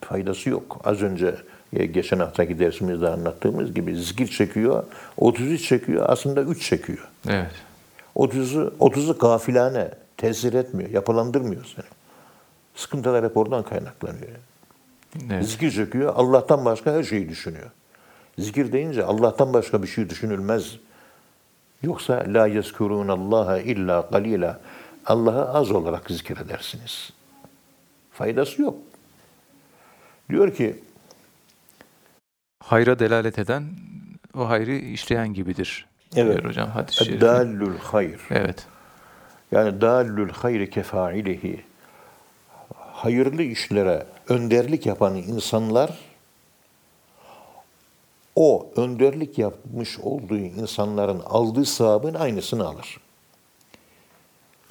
Faydası 0.00 0.50
yok. 0.50 0.80
Az 0.84 1.02
önce 1.02 1.34
e, 1.72 1.86
geçen 1.86 2.18
haftaki 2.18 2.58
dersimizde 2.58 3.08
anlattığımız 3.08 3.74
gibi 3.74 3.96
zikir 3.96 4.26
çekiyor, 4.26 4.84
33 5.16 5.68
çekiyor, 5.68 6.04
aslında 6.08 6.42
3 6.42 6.62
çekiyor. 6.68 7.08
Evet. 7.28 7.50
30'u 8.16 8.74
30'u 8.80 9.18
gafilane 9.18 9.90
tesir 10.16 10.54
etmiyor, 10.54 10.90
yapılandırmıyor 10.90 11.64
seni. 11.76 11.84
Sıkıntılar 12.74 13.24
hep 13.24 13.36
oradan 13.36 13.62
kaynaklanıyor. 13.62 14.28
Evet. 15.30 15.44
Zikir 15.48 15.70
çekiyor, 15.70 16.12
Allah'tan 16.16 16.64
başka 16.64 16.92
her 16.92 17.02
şeyi 17.02 17.28
düşünüyor. 17.28 17.70
Zikir 18.38 18.72
deyince 18.72 19.04
Allah'tan 19.04 19.52
başka 19.52 19.82
bir 19.82 19.88
şey 19.88 20.10
düşünülmez. 20.10 20.76
Yoksa 21.82 22.24
la 22.26 22.46
yezkurun 22.46 23.08
Allaha 23.08 23.58
illa 23.58 24.10
qalila. 24.10 24.60
Allah'ı 25.06 25.48
az 25.48 25.70
olarak 25.70 26.10
zikredersiniz. 26.10 27.12
Faydası 28.12 28.62
yok. 28.62 28.76
Diyor 30.30 30.54
ki 30.54 30.80
Hayra 32.64 32.98
delalet 32.98 33.38
eden 33.38 33.64
o 34.34 34.48
hayrı 34.48 34.72
işleyen 34.72 35.34
gibidir. 35.34 35.86
Evet. 36.16 36.44
Hocam 36.44 36.68
hadis-i 36.68 37.04
şerifte. 37.04 37.26
dallül 37.26 37.78
hayr. 37.78 38.20
Evet. 38.30 38.66
Yani 39.52 39.80
dallül 39.80 40.30
hayri 40.30 40.70
kefailihi. 40.70 41.64
Hayırlı 42.74 43.42
işlere 43.42 44.06
önderlik 44.28 44.86
yapan 44.86 45.16
insanlar 45.16 45.98
o 48.36 48.70
önderlik 48.76 49.38
yapmış 49.38 49.98
olduğu 49.98 50.36
insanların 50.36 51.20
aldığı 51.20 51.64
sevabın 51.64 52.14
aynısını 52.14 52.68
alır. 52.68 53.00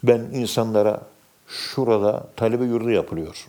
Ben 0.04 0.20
insanlara 0.20 1.02
şurada 1.48 2.28
talebe 2.36 2.66
yurdu 2.66 2.90
yapılıyor. 2.90 3.48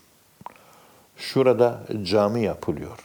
Şurada 1.17 1.83
cami 2.03 2.43
yapılıyor. 2.43 2.99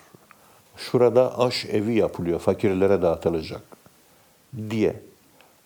Şurada 0.78 1.40
aş 1.40 1.66
evi 1.66 1.94
yapılıyor, 1.94 2.40
fakirlere 2.40 3.02
dağıtılacak 3.02 3.62
diye. 4.70 4.96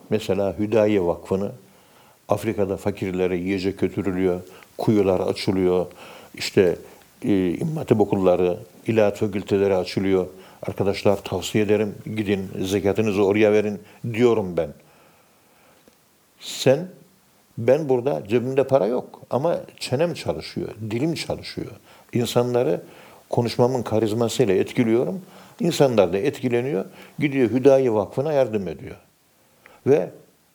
Mesela 0.10 0.56
Hüdaye 0.60 1.06
Vakfı'nı 1.06 1.52
Afrika'da 2.30 2.78
fakirlere 2.78 3.38
yiyecek 3.38 3.80
götürülüyor, 3.80 4.42
kuyular 4.78 5.20
açılıyor, 5.20 5.86
işte 6.34 6.78
e, 7.22 7.50
İmam 7.50 7.76
Hatip 7.76 8.00
okulları, 8.00 8.60
ilahiyat 8.88 9.18
fakülteleri 9.18 9.76
açılıyor, 9.76 10.28
Arkadaşlar 10.68 11.24
tavsiye 11.24 11.64
ederim. 11.64 11.96
Gidin 12.16 12.50
zekatınızı 12.62 13.26
oraya 13.26 13.54
verin 13.54 13.80
diyorum 14.14 14.58
ben. 14.58 14.70
Sen 16.40 16.88
ben 17.58 17.90
burada 17.90 18.28
cebimde 18.28 18.68
para 18.68 18.86
yok 18.86 19.22
ama 19.30 19.60
çenem 19.80 20.14
çalışıyor, 20.14 20.70
dilim 20.92 21.14
çalışıyor. 21.14 21.72
İnsanları 22.14 22.82
konuşmamın 23.30 23.84
karizmasıyla 23.84 24.54
etkiliyorum. 24.56 25.22
İnsanlar 25.60 26.14
da 26.14 26.18
etkileniyor. 26.18 26.86
Gidiyor 27.20 27.50
Hüdayi 27.50 27.94
Vakfı'na 27.94 28.34
yardım 28.34 28.68
ediyor. 28.68 28.96
Ve 29.88 30.10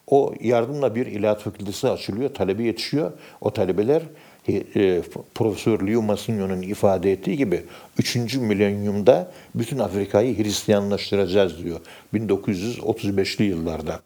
o 0.07 0.35
yardımla 0.41 0.95
bir 0.95 1.07
ilahiyat 1.07 1.41
fakültesi 1.41 1.89
açılıyor, 1.89 2.35
talebe 2.35 2.63
yetişiyor. 2.63 3.13
O 3.41 3.51
talebeler 3.53 4.03
e, 4.49 5.03
Profesör 5.35 5.87
Leo 5.87 6.03
Massigno'nun 6.03 6.63
ifade 6.63 7.13
ettiği 7.13 7.37
gibi 7.37 7.65
3. 7.99 8.17
milenyumda 8.37 9.33
bütün 9.55 9.79
Afrika'yı 9.79 10.39
Hristiyanlaştıracağız 10.39 11.65
diyor 11.65 11.81
1935'li 12.15 13.45
yıllarda. 13.45 14.01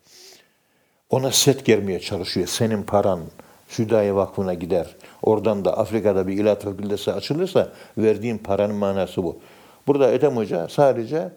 Ona 1.11 1.31
set 1.31 1.65
germeye 1.65 2.01
çalışıyor. 2.01 2.47
Senin 2.47 2.83
paran 2.83 3.21
Südayi 3.69 4.15
Vakfı'na 4.15 4.55
gider. 4.55 4.97
Oradan 5.23 5.65
da 5.65 5.79
Afrika'da 5.79 6.27
bir 6.27 6.33
ilahiyat 6.33 6.65
fakültesi 6.65 7.13
açılırsa 7.13 7.73
verdiğin 7.99 8.39
paranın 8.39 8.77
manası 8.77 9.23
bu. 9.23 9.39
Burada 9.87 10.13
Ethem 10.13 10.37
Hoca 10.37 10.69
sadece 10.69 11.31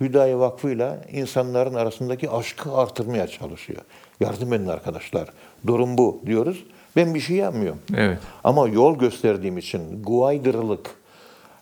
Hüdayi 0.00 0.38
Vakfı'yla 0.38 0.98
insanların 1.12 1.74
arasındaki 1.74 2.30
aşkı 2.30 2.72
artırmaya 2.72 3.26
çalışıyor. 3.26 3.82
Yardım 4.20 4.52
edin 4.52 4.66
arkadaşlar. 4.66 5.28
Durum 5.66 5.98
bu 5.98 6.22
diyoruz. 6.26 6.64
Ben 6.96 7.14
bir 7.14 7.20
şey 7.20 7.36
yapmıyorum. 7.36 7.80
Evet. 7.96 8.18
Ama 8.44 8.68
yol 8.68 8.98
gösterdiğim 8.98 9.58
için, 9.58 10.02
guaydırlık, 10.02 10.90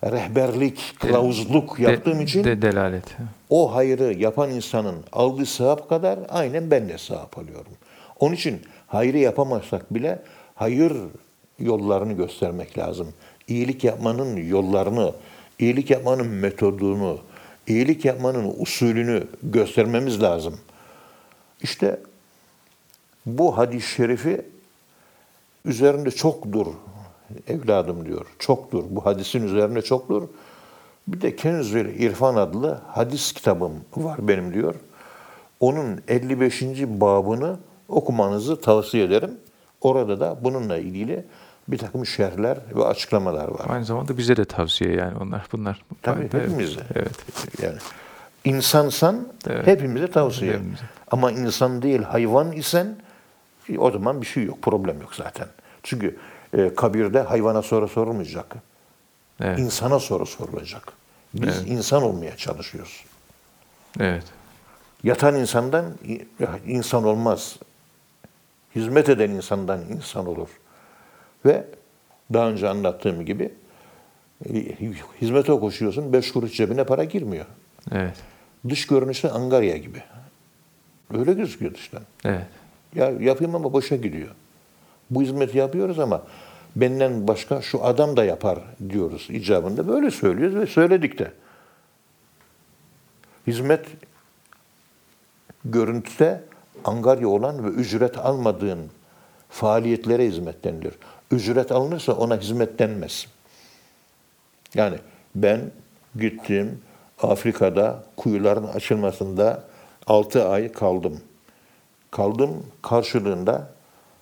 rehberlik, 0.04 0.94
kılavuzluk 1.00 1.78
yaptığım 1.78 2.18
De- 2.18 2.22
için 2.22 2.44
de 2.44 2.62
delalet. 2.62 3.04
o 3.50 3.74
hayrı 3.74 4.12
yapan 4.14 4.50
insanın 4.50 4.96
aldığı 5.12 5.46
sevap 5.46 5.88
kadar 5.88 6.18
aynen 6.28 6.70
ben 6.70 6.88
de 6.88 6.98
sevap 6.98 7.38
alıyorum. 7.38 7.72
Onun 8.20 8.34
için 8.34 8.62
hayrı 8.86 9.18
yapamazsak 9.18 9.94
bile 9.94 10.22
hayır 10.54 10.92
yollarını 11.58 12.12
göstermek 12.12 12.78
lazım. 12.78 13.08
İyilik 13.48 13.84
yapmanın 13.84 14.36
yollarını, 14.36 15.12
iyilik 15.58 15.90
yapmanın 15.90 16.26
metodunu, 16.26 17.18
iyilik 17.66 18.04
yapmanın 18.04 18.54
usulünü 18.58 19.24
göstermemiz 19.42 20.22
lazım. 20.22 20.58
İşte 21.62 22.00
bu 23.26 23.58
hadis-i 23.58 23.88
şerifi 23.94 24.42
üzerinde 25.64 26.10
çok 26.10 26.52
dur 26.52 26.66
evladım 27.48 28.06
diyor. 28.06 28.26
Çok 28.38 28.72
dur. 28.72 28.84
Bu 28.90 29.06
hadisin 29.06 29.46
üzerine 29.46 29.82
çok 29.82 30.08
dur. 30.08 30.22
Bir 31.08 31.20
de 31.20 31.36
Kenzül 31.36 32.00
İrfan 32.00 32.36
adlı 32.36 32.78
hadis 32.88 33.32
kitabım 33.32 33.72
var 33.96 34.28
benim 34.28 34.54
diyor. 34.54 34.74
Onun 35.60 36.00
55. 36.08 36.62
babını 36.86 37.56
okumanızı 37.88 38.60
tavsiye 38.60 39.04
ederim. 39.04 39.30
Orada 39.80 40.20
da 40.20 40.36
bununla 40.40 40.76
ilgili 40.78 41.24
bir 41.68 41.78
takım 41.78 42.06
şerhler 42.06 42.58
ve 42.74 42.84
açıklamalar 42.84 43.48
var. 43.48 43.66
Aynı 43.68 43.84
zamanda 43.84 44.18
bize 44.18 44.36
de 44.36 44.44
tavsiye 44.44 44.92
yani 44.92 45.18
onlar 45.18 45.46
bunlar. 45.52 45.84
Tabii 46.02 46.22
hepimize. 46.24 46.80
Evet. 46.94 47.12
Yani 47.62 47.76
insansan 48.44 49.28
Evet. 49.46 49.66
hepimize 49.66 50.10
tavsiye. 50.10 50.52
Hepimize. 50.52 50.82
Ama 51.10 51.32
insan 51.32 51.82
değil 51.82 52.02
hayvan 52.02 52.52
isen 52.52 52.96
o 53.78 53.90
zaman 53.90 54.20
bir 54.20 54.26
şey 54.26 54.44
yok, 54.44 54.62
problem 54.62 55.00
yok 55.00 55.14
zaten. 55.14 55.48
Çünkü 55.82 56.16
e, 56.56 56.74
kabirde 56.74 57.20
hayvana 57.20 57.62
soru 57.62 57.88
sorulmayacak. 57.88 58.56
Evet. 59.40 59.58
İnsana 59.58 59.98
soru 59.98 60.26
sorulacak. 60.26 60.92
Biz 61.34 61.66
insan 61.66 62.02
olmaya 62.02 62.36
çalışıyoruz. 62.36 63.04
Evet. 64.00 64.24
Yatan 65.02 65.34
insandan 65.34 65.84
insan 66.66 67.04
olmaz. 67.04 67.56
Hizmet 68.74 69.08
eden 69.08 69.30
insandan 69.30 69.80
insan 69.90 70.26
olur. 70.26 70.48
Ve 71.46 71.64
daha 72.32 72.48
önce 72.48 72.68
anlattığım 72.68 73.24
gibi 73.24 73.54
e, 74.50 74.54
hizmete 75.20 75.52
koşuyorsun, 75.52 76.12
beş 76.12 76.32
kuruş 76.32 76.52
cebine 76.52 76.84
para 76.84 77.04
girmiyor. 77.04 77.46
Evet. 77.92 78.16
Dış 78.68 78.86
görünüşü 78.86 79.28
Angarya 79.28 79.76
gibi. 79.76 80.02
Öyle 81.14 81.32
gözüküyor 81.32 81.74
dıştan. 81.74 82.02
Evet. 82.24 82.46
Ya 82.94 83.10
yapayım 83.20 83.54
ama 83.54 83.72
boşa 83.72 83.96
gidiyor. 83.96 84.28
Bu 85.10 85.22
hizmeti 85.22 85.58
yapıyoruz 85.58 85.98
ama 85.98 86.22
benden 86.76 87.28
başka 87.28 87.62
şu 87.62 87.84
adam 87.84 88.16
da 88.16 88.24
yapar 88.24 88.58
diyoruz 88.90 89.26
icabında. 89.30 89.88
Böyle 89.88 90.10
söylüyoruz 90.10 90.56
ve 90.56 90.66
söyledik 90.66 91.18
de. 91.18 91.32
Hizmet 93.46 93.86
görüntüde 95.64 96.40
angarya 96.84 97.28
olan 97.28 97.64
ve 97.64 97.68
ücret 97.68 98.18
almadığın 98.18 98.90
faaliyetlere 99.50 100.26
hizmet 100.26 100.64
denilir. 100.64 100.94
Ücret 101.30 101.72
alınırsa 101.72 102.12
ona 102.12 102.40
hizmet 102.40 102.78
denmez. 102.78 103.26
Yani 104.74 104.96
ben 105.34 105.60
gittim 106.20 106.80
Afrika'da 107.22 108.04
kuyuların 108.16 108.66
açılmasında 108.66 109.64
6 110.06 110.48
ay 110.48 110.72
kaldım. 110.72 111.20
Kaldım 112.14 112.66
karşılığında 112.82 113.70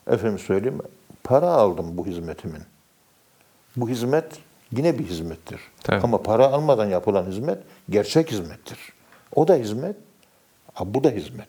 efendim 0.06 0.38
söyleyeyim 0.38 0.80
para 1.24 1.46
aldım 1.46 1.96
bu 1.96 2.06
hizmetimin. 2.06 2.62
Bu 3.76 3.88
hizmet 3.88 4.24
yine 4.76 4.98
bir 4.98 5.04
hizmettir. 5.04 5.60
Tabii. 5.82 6.04
Ama 6.04 6.22
para 6.22 6.46
almadan 6.46 6.86
yapılan 6.86 7.26
hizmet 7.26 7.58
gerçek 7.90 8.30
hizmettir. 8.30 8.78
O 9.34 9.48
da 9.48 9.54
hizmet, 9.54 9.96
bu 10.80 11.04
da 11.04 11.10
hizmet. 11.10 11.48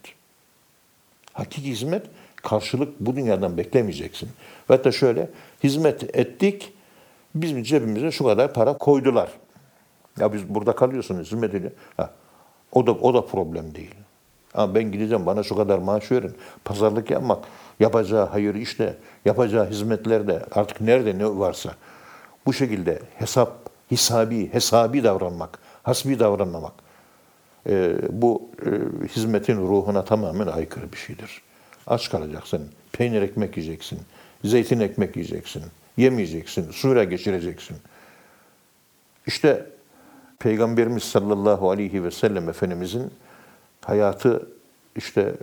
Hakiki 1.33 1.69
hizmet 1.69 2.05
karşılık 2.35 2.99
bu 2.99 3.15
dünyadan 3.15 3.57
beklemeyeceksin. 3.57 4.29
Ve 4.69 4.75
hatta 4.75 4.91
şöyle 4.91 5.29
hizmet 5.63 6.15
ettik, 6.15 6.73
bizim 7.35 7.63
cebimize 7.63 8.11
şu 8.11 8.23
kadar 8.23 8.53
para 8.53 8.77
koydular. 8.77 9.29
Ya 10.19 10.33
biz 10.33 10.49
burada 10.49 10.75
kalıyorsunuz 10.75 11.27
hizmet 11.31 11.53
ediyor. 11.53 11.71
Ha, 11.97 12.13
o 12.71 12.87
da 12.87 12.91
o 12.91 13.13
da 13.13 13.25
problem 13.25 13.75
değil. 13.75 13.95
Ama 14.53 14.75
ben 14.75 14.91
gideceğim 14.91 15.25
bana 15.25 15.43
şu 15.43 15.55
kadar 15.55 15.77
maaş 15.77 16.11
verin. 16.11 16.35
Pazarlık 16.65 17.11
yapmak, 17.11 17.45
yapacağı 17.79 18.25
hayır 18.25 18.55
işte, 18.55 18.97
yapacağı 19.25 19.69
hizmetlerde 19.69 20.45
artık 20.51 20.81
nerede 20.81 21.17
ne 21.17 21.27
varsa 21.27 21.75
bu 22.45 22.53
şekilde 22.53 22.99
hesap, 23.15 23.69
hisabi, 23.91 24.53
hesabi 24.53 25.03
davranmak, 25.03 25.59
hasbi 25.83 26.19
davranmamak 26.19 26.73
e, 27.69 27.95
bu 28.09 28.49
e, 28.65 28.69
hizmetin 29.07 29.57
ruhuna 29.57 30.05
tamamen 30.05 30.47
aykırı 30.47 30.91
bir 30.91 30.97
şeydir. 30.97 31.41
Aç 31.87 32.09
kalacaksın, 32.09 32.69
peynir 32.91 33.21
ekmek 33.21 33.57
yiyeceksin, 33.57 33.99
zeytin 34.43 34.79
ekmek 34.79 35.15
yiyeceksin, 35.15 35.63
yemeyeceksin, 35.97 36.71
suyla 36.71 37.03
geçireceksin. 37.03 37.77
İşte 39.27 39.65
Peygamberimiz 40.39 41.03
sallallahu 41.03 41.71
aleyhi 41.71 42.03
ve 42.03 42.11
sellem 42.11 42.49
Efendimizin 42.49 43.11
hayatı 43.85 44.47
işte 44.95 45.35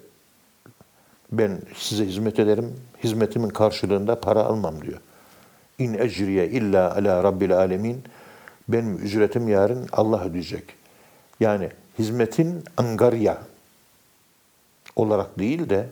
ben 1.32 1.58
size 1.76 2.06
hizmet 2.06 2.38
ederim, 2.38 2.76
hizmetimin 3.04 3.48
karşılığında 3.48 4.20
para 4.20 4.44
almam 4.44 4.82
diyor. 4.82 4.98
İn 5.78 5.94
ecriye 5.94 6.48
illa 6.48 6.94
ala 6.94 7.24
rabbil 7.24 7.56
alemin. 7.56 8.02
Benim 8.68 8.96
ücretim 8.96 9.48
yarın 9.48 9.88
Allah 9.92 10.24
ödeyecek. 10.24 10.64
Yani 11.40 11.70
hizmetin 11.98 12.64
angarya 12.76 13.38
olarak 14.96 15.38
değil 15.38 15.70
de 15.70 15.86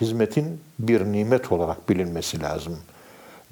hizmetin 0.00 0.60
bir 0.78 1.04
nimet 1.04 1.52
olarak 1.52 1.88
bilinmesi 1.88 2.42
lazım. 2.42 2.78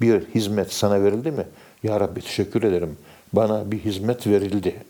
Bir 0.01 0.25
hizmet 0.25 0.73
sana 0.73 1.03
verildi 1.03 1.31
mi? 1.31 1.47
Ya 1.83 1.99
Rabbi 1.99 2.21
teşekkür 2.21 2.63
ederim. 2.63 2.97
Bana 3.33 3.71
bir 3.71 3.79
hizmet 3.79 4.27
verildi. 4.27 4.83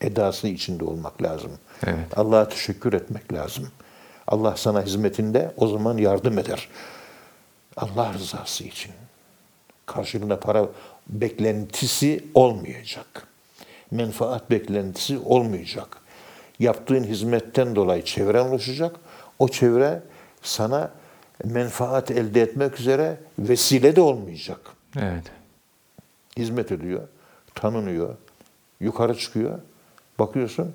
Edası 0.00 0.48
içinde 0.48 0.84
olmak 0.84 1.22
lazım. 1.22 1.50
Evet. 1.86 2.18
Allah'a 2.18 2.48
teşekkür 2.48 2.92
etmek 2.92 3.32
lazım. 3.32 3.68
Allah 4.26 4.56
sana 4.56 4.82
hizmetinde 4.82 5.52
o 5.56 5.68
zaman 5.68 5.98
yardım 5.98 6.38
eder. 6.38 6.68
Allah 7.76 8.12
rızası 8.12 8.64
için. 8.64 8.92
Karşılığında 9.86 10.40
para 10.40 10.68
beklentisi 11.08 12.24
olmayacak. 12.34 13.26
Menfaat 13.90 14.50
beklentisi 14.50 15.18
olmayacak. 15.18 15.98
Yaptığın 16.58 17.04
hizmetten 17.04 17.76
dolayı 17.76 18.04
çevren 18.04 18.48
oluşacak. 18.48 18.96
O 19.38 19.48
çevre 19.48 20.02
sana 20.42 20.90
menfaat 21.44 22.10
elde 22.10 22.42
etmek 22.42 22.80
üzere 22.80 23.16
vesile 23.38 23.96
de 23.96 24.00
olmayacak. 24.00 24.60
Evet. 24.96 25.24
Hizmet 26.36 26.72
ediyor, 26.72 27.08
tanınıyor, 27.54 28.16
yukarı 28.80 29.18
çıkıyor. 29.18 29.58
Bakıyorsun 30.18 30.74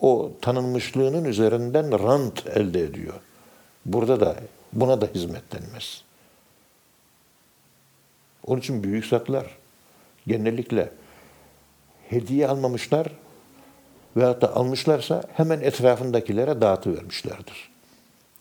o 0.00 0.32
tanınmışlığının 0.40 1.24
üzerinden 1.24 1.98
rant 2.02 2.46
elde 2.46 2.80
ediyor. 2.80 3.14
Burada 3.86 4.20
da 4.20 4.36
buna 4.72 5.00
da 5.00 5.08
hizmet 5.14 5.52
denmez. 5.52 6.02
Onun 8.46 8.60
için 8.60 8.82
büyük 8.82 9.06
zatlar 9.06 9.56
genellikle 10.26 10.90
hediye 12.08 12.48
almamışlar 12.48 13.12
veyahut 14.16 14.42
da 14.42 14.56
almışlarsa 14.56 15.22
hemen 15.32 15.60
etrafındakilere 15.60 16.60
dağıtıvermişlerdir. 16.60 17.70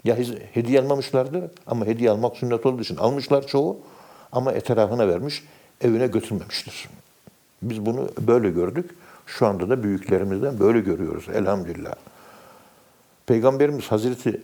Ya 0.04 0.17
hediye 0.54 0.82
almamışlardır 0.82 1.43
ama 1.67 1.86
hediye 1.86 2.12
almak 2.12 2.38
sünnet 2.38 2.65
olduğu 2.65 2.82
için 2.82 2.98
almışlar 2.98 3.48
çoğu 3.48 3.80
ama 4.32 4.52
etrafına 4.52 5.08
vermiş, 5.08 5.43
evine 5.82 6.08
götürmemiştir. 6.08 6.89
Biz 7.62 7.86
bunu 7.86 8.10
böyle 8.20 8.50
gördük. 8.50 8.96
Şu 9.28 9.48
anda 9.48 9.70
da 9.70 9.84
büyüklerimizden 9.84 10.60
böyle 10.60 10.80
görüyoruz 10.80 11.26
elhamdülillah. 11.34 11.94
Peygamberimiz 13.26 13.86
Hazreti 13.86 14.42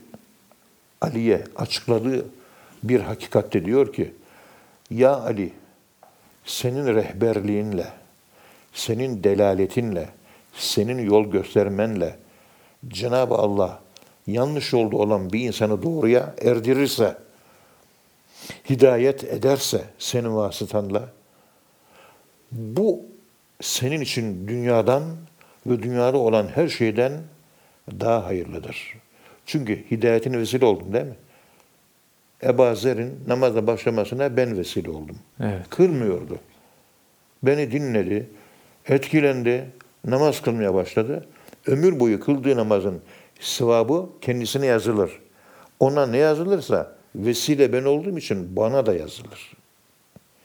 Ali'ye 1.02 1.44
açıkladığı 1.56 2.26
bir 2.84 3.00
hakikatte 3.00 3.66
diyor 3.66 3.94
ki, 3.94 4.14
Ya 4.90 5.16
Ali, 5.16 5.54
senin 6.46 6.96
rehberliğinle, 6.96 7.88
senin 8.74 9.24
delaletinle, 9.24 10.10
senin 10.54 10.98
yol 11.10 11.26
göstermenle 11.26 12.16
Cenab-ı 12.88 13.36
Allah 13.36 13.80
yanlış 14.28 14.74
yolda 14.74 14.98
olan 14.98 15.34
bir 15.34 15.40
insanı 15.40 15.84
doğruya 15.84 16.36
erdirirse, 16.42 17.18
hidayet 18.70 19.24
ederse 19.24 19.84
senin 20.00 20.36
vasıtanla, 20.36 21.10
bu 22.52 23.13
senin 23.64 24.02
için 24.02 24.48
dünyadan 24.48 25.04
ve 25.66 25.84
dünyada 25.84 26.18
olan 26.18 26.48
her 26.56 26.68
şeyden 26.68 27.12
daha 28.00 28.26
hayırlıdır. 28.26 28.98
Çünkü 29.46 29.92
hidayetine 29.92 30.38
vesile 30.38 30.66
oldun 30.66 30.94
değil 30.94 31.06
mi? 31.06 31.16
Ebu 32.44 32.76
Zer'in 32.76 33.20
namaza 33.28 33.68
başlamasına 33.68 34.38
ben 34.38 34.58
vesile 34.58 34.90
oldum. 34.90 35.18
Evet. 35.40 35.70
Kılmıyordu. 35.70 36.40
Beni 37.44 37.72
dinledi, 37.72 38.30
etkilendi, 38.88 39.70
namaz 40.06 40.42
kılmaya 40.42 40.74
başladı. 40.74 41.26
Ömür 41.68 42.00
boyu 42.00 42.20
kıldığı 42.20 42.56
namazın 42.56 43.02
sevabı 43.40 44.10
kendisine 44.22 44.66
yazılır. 44.66 45.20
Ona 45.80 46.06
ne 46.06 46.18
yazılırsa 46.18 46.96
vesile 47.16 47.74
ben 47.74 47.84
olduğum 47.84 48.18
için 48.18 48.56
bana 48.56 48.86
da 48.86 48.94
yazılır. 48.94 49.54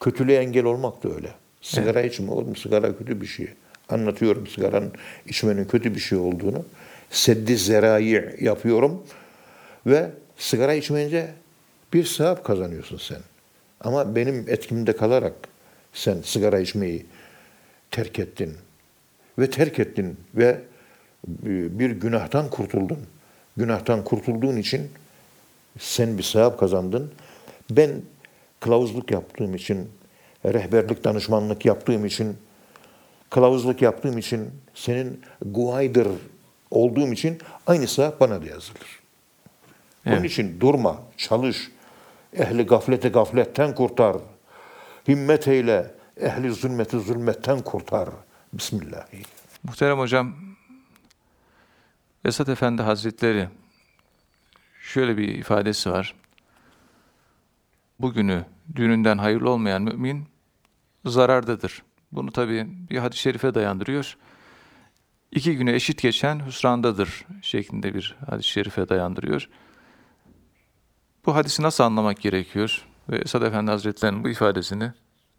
Kötülüğe 0.01 0.39
engel 0.39 0.65
olmak 0.65 1.05
da 1.05 1.09
öyle. 1.15 1.29
Sigara 1.63 2.03
içme 2.03 2.31
oğlum, 2.31 2.57
sigara 2.57 2.99
kötü 2.99 3.21
bir 3.21 3.27
şey. 3.27 3.49
Anlatıyorum 3.89 4.47
sigaranın 4.47 4.93
içmenin 5.27 5.65
kötü 5.65 5.95
bir 5.95 6.01
şey 6.01 6.19
olduğunu. 6.19 6.65
Seddi 7.11 7.57
zerayı 7.57 8.37
yapıyorum 8.41 9.03
ve 9.87 10.11
sigara 10.37 10.75
içmeyince 10.75 11.31
bir 11.93 12.05
sevap 12.05 12.45
kazanıyorsun 12.45 12.99
sen. 12.99 13.19
Ama 13.81 14.17
benim 14.17 14.45
etkimde 14.49 14.97
kalarak 14.97 15.35
sen 15.93 16.21
sigara 16.23 16.59
içmeyi 16.59 17.07
terk 17.91 18.19
ettin 18.19 18.55
ve 19.39 19.51
terk 19.51 19.79
ettin 19.79 20.17
ve 20.35 20.61
bir 21.27 21.91
günahtan 21.91 22.51
kurtuldun. 22.51 22.99
Günahtan 23.57 24.05
kurtulduğun 24.05 24.57
için 24.57 24.91
sen 25.79 26.19
bir 26.19 26.23
sevap 26.23 26.61
kazandın. 26.61 27.13
Ben 27.71 27.91
kılavuzluk 28.61 29.11
yaptığım 29.11 29.55
için, 29.55 29.89
rehberlik 30.45 31.05
danışmanlık 31.05 31.65
yaptığım 31.65 32.07
için, 32.07 32.37
kılavuzluk 33.31 33.83
yaptığım 33.83 34.19
için, 34.19 34.51
senin 34.75 35.23
guaydır 35.45 36.09
olduğum 36.71 37.13
için 37.13 37.39
aynı 37.67 37.89
sevap 37.89 38.21
bana 38.21 38.43
da 38.43 38.47
yazılır. 38.47 39.01
Onun 40.07 40.17
Evet. 40.17 40.31
için 40.31 40.61
durma, 40.61 41.03
çalış. 41.17 41.71
Ehli 42.37 42.67
gafleti 42.67 43.09
gafletten 43.09 43.75
kurtar. 43.75 44.17
Himmet 45.09 45.49
eyle, 45.49 45.95
ehli 46.21 46.51
zulmeti 46.51 46.99
zulmetten 46.99 47.61
kurtar. 47.63 48.09
Bismillahirrahmanirrahim. 48.53 49.25
Muhterem 49.65 49.99
hocam, 49.99 50.35
Esat 52.25 52.49
Efendi 52.49 52.83
Hazretleri 52.83 53.49
şöyle 54.83 55.17
bir 55.17 55.29
ifadesi 55.29 55.91
var. 55.91 56.15
Bugünü 58.01 58.45
düğününden 58.77 59.19
hayırlı 59.19 59.51
olmayan 59.51 59.83
mümin 59.83 60.25
zarardadır. 61.05 61.83
Bunu 62.13 62.33
tabi 62.33 62.67
bir 62.91 62.99
hadis-i 62.99 63.21
şerife 63.23 63.55
dayandırıyor. 63.55 64.17
İki 65.33 65.57
güne 65.57 65.75
eşit 65.75 66.03
geçen 66.03 66.47
hüsrandadır 66.47 67.27
şeklinde 67.43 67.95
bir 67.95 68.17
hadis-i 68.27 68.49
şerife 68.49 68.89
dayandırıyor. 68.89 69.49
Bu 71.27 71.35
hadisi 71.35 71.63
nasıl 71.63 71.85
anlamak 71.85 72.21
gerekiyor? 72.21 72.85
Ve 73.11 73.17
Esad 73.17 73.43
Efendi 73.43 73.71
Hazretleri'nin 73.71 74.25
bu 74.25 74.29
ifadesini 74.29 74.93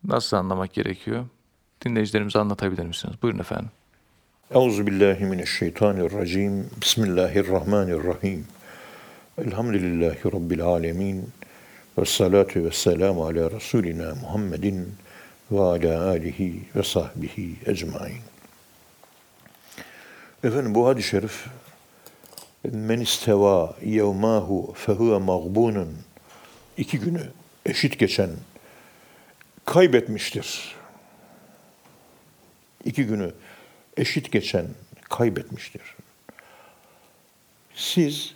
nasıl 0.03 0.37
anlamak 0.37 0.73
gerekiyor? 0.73 1.25
Dinleyicilerimize 1.85 2.39
anlatabilir 2.39 2.85
misiniz? 2.85 3.15
Buyurun 3.21 3.39
efendim. 3.39 3.69
Euzu 4.51 4.87
billahi 4.87 5.25
mineşşeytanirracim. 5.25 6.69
Bismillahirrahmanirrahim. 6.81 8.47
Elhamdülillahi 9.37 10.25
rabbil 10.25 10.61
alamin. 10.61 11.29
Ve 11.99 12.05
salatu 12.05 12.63
ve 12.63 12.71
selamu 12.71 13.25
ala 13.25 13.51
Resulina 13.51 14.15
Muhammedin 14.15 14.95
ve 15.51 15.59
ala 15.59 16.07
alihi 16.07 16.61
ve 16.75 16.83
sahbihi 16.83 17.55
ecmain. 17.65 18.21
Efendim 20.43 20.75
bu 20.75 20.87
hadis-i 20.87 21.07
şerif 21.07 21.45
Men 22.63 22.99
isteva 22.99 23.75
yevmahu 23.85 24.73
fehuve 24.77 25.17
mağbunun 25.17 25.97
iki 26.77 26.99
günü 26.99 27.31
eşit 27.65 27.99
geçen 27.99 28.29
kaybetmiştir. 29.65 30.75
İki 32.85 33.05
günü 33.05 33.31
eşit 33.97 34.31
geçen 34.31 34.65
kaybetmiştir. 35.09 35.81
Siz 37.75 38.33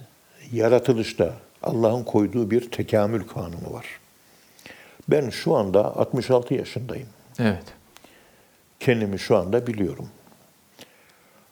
yaratılışta 0.51 1.33
Allah'ın 1.63 2.03
koyduğu 2.03 2.51
bir 2.51 2.71
tekamül 2.71 3.27
kanunu 3.27 3.73
var. 3.73 3.85
Ben 5.09 5.29
şu 5.29 5.55
anda 5.55 5.95
66 5.95 6.53
yaşındayım. 6.53 7.07
Evet. 7.39 7.63
Kendimi 8.79 9.19
şu 9.19 9.37
anda 9.37 9.67
biliyorum. 9.67 10.09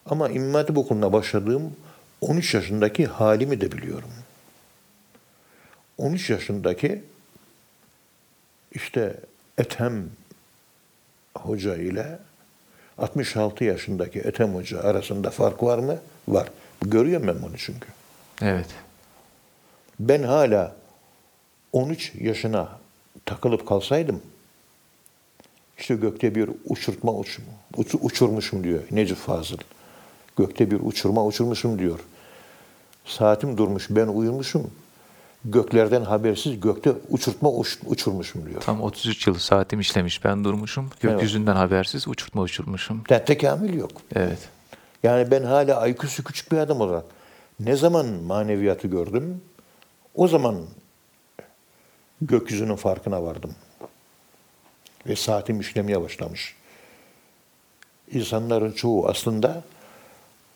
Ama 0.06 0.30
İmam 0.30 0.54
Hatip 0.54 0.78
Okulu'na 0.78 1.14
başladığım 1.14 1.76
13 2.22 2.54
yaşındaki 2.54 3.06
halimi 3.06 3.62
de 3.62 3.72
biliyorum. 3.72 4.10
13 5.98 6.30
yaşındaki 6.30 7.04
işte 8.72 9.16
Ethem 9.58 10.10
Hoca 11.38 11.76
ile 11.76 12.20
66 12.98 13.64
yaşındaki 13.64 14.20
Ethem 14.20 14.56
Hoca 14.56 14.82
arasında 14.82 15.30
fark 15.30 15.64
var 15.64 15.78
mı? 15.78 16.00
Var. 16.28 16.48
Görüyorum 16.82 17.28
ben 17.28 17.42
bunu 17.42 17.58
çünkü. 17.58 17.88
Evet. 18.42 18.68
Ben 20.02 20.24
hala 20.24 20.76
13 21.74 22.12
yaşına 22.20 22.70
takılıp 23.26 23.68
kalsaydım 23.68 24.22
işte 25.78 25.96
gökte 25.96 26.36
bir 26.36 26.50
uçurtma 26.66 27.14
uç, 27.16 27.40
uç- 27.78 27.96
uçurmuşum 28.02 28.64
diyor 28.64 28.84
Necip 28.92 29.18
Fazıl. 29.18 29.58
Gökte 30.38 30.72
bir 30.72 30.80
uçurma 30.84 31.26
uçurmuşum 31.26 31.80
diyor. 31.80 32.00
Saatim 33.06 33.58
durmuş 33.58 33.88
ben 33.90 34.08
uyumuşum. 34.08 34.72
Göklerden 35.46 36.02
habersiz 36.04 36.60
gökte 36.60 36.92
uçurtma 37.10 37.50
uç- 37.50 37.80
uçurmuşum 37.86 38.50
diyor. 38.50 38.62
Tam 38.62 38.82
33 38.82 39.28
yıl 39.28 39.36
saatim 39.36 39.80
işlemiş. 39.80 40.26
Ben 40.26 40.44
durmuşum. 40.44 40.90
Gökyüzünden 41.00 41.56
habersiz 41.56 42.08
uçurtma 42.08 42.42
uçurmuşum. 42.42 43.04
Te- 43.04 43.26
Tekamül 43.26 43.74
yok. 43.74 43.92
Evet. 44.16 44.40
Yani 45.04 45.32
ben 45.32 45.44
hala 45.44 45.88
IQ'su 45.88 46.24
küçük 46.24 46.52
bir 46.52 46.58
adam 46.58 46.82
olarak 46.82 47.06
ne 47.60 47.76
zaman 47.76 48.06
maneviyatı 48.06 48.88
gördüm, 48.88 49.42
o 50.16 50.28
zaman 50.28 50.66
gökyüzünün 52.22 52.76
farkına 52.76 53.24
vardım. 53.24 53.56
Ve 55.08 55.16
saatim 55.16 55.60
işlemeye 55.60 56.02
başlamış. 56.02 56.56
İnsanların 58.12 58.72
çoğu 58.72 59.08
aslında 59.08 59.64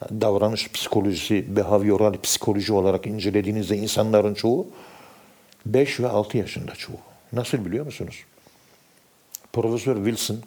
davranış 0.01 0.71
psikolojisi, 0.71 1.55
behavioral 1.55 2.21
psikoloji 2.21 2.73
olarak 2.73 3.07
incelediğinizde 3.07 3.77
insanların 3.77 4.33
çoğu 4.33 4.67
5 5.65 5.99
ve 5.99 6.07
6 6.07 6.37
yaşında 6.37 6.75
çoğu. 6.75 6.99
Nasıl 7.33 7.65
biliyor 7.65 7.85
musunuz? 7.85 8.23
Profesör 9.53 9.95
Wilson 9.95 10.39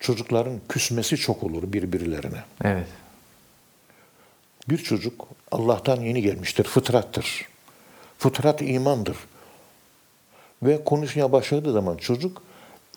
çocukların 0.00 0.60
küsmesi 0.68 1.16
çok 1.16 1.42
olur 1.42 1.72
birbirlerine. 1.72 2.44
Evet. 2.64 2.86
Bir 4.68 4.78
çocuk 4.78 5.28
Allah'tan 5.52 6.00
yeni 6.00 6.22
gelmiştir, 6.22 6.64
fıtrattır. 6.64 7.46
Fıtrat 8.18 8.62
imandır. 8.62 9.16
Ve 10.62 10.84
konuşmaya 10.84 11.32
başladığı 11.32 11.72
zaman 11.72 11.96
çocuk 11.96 12.42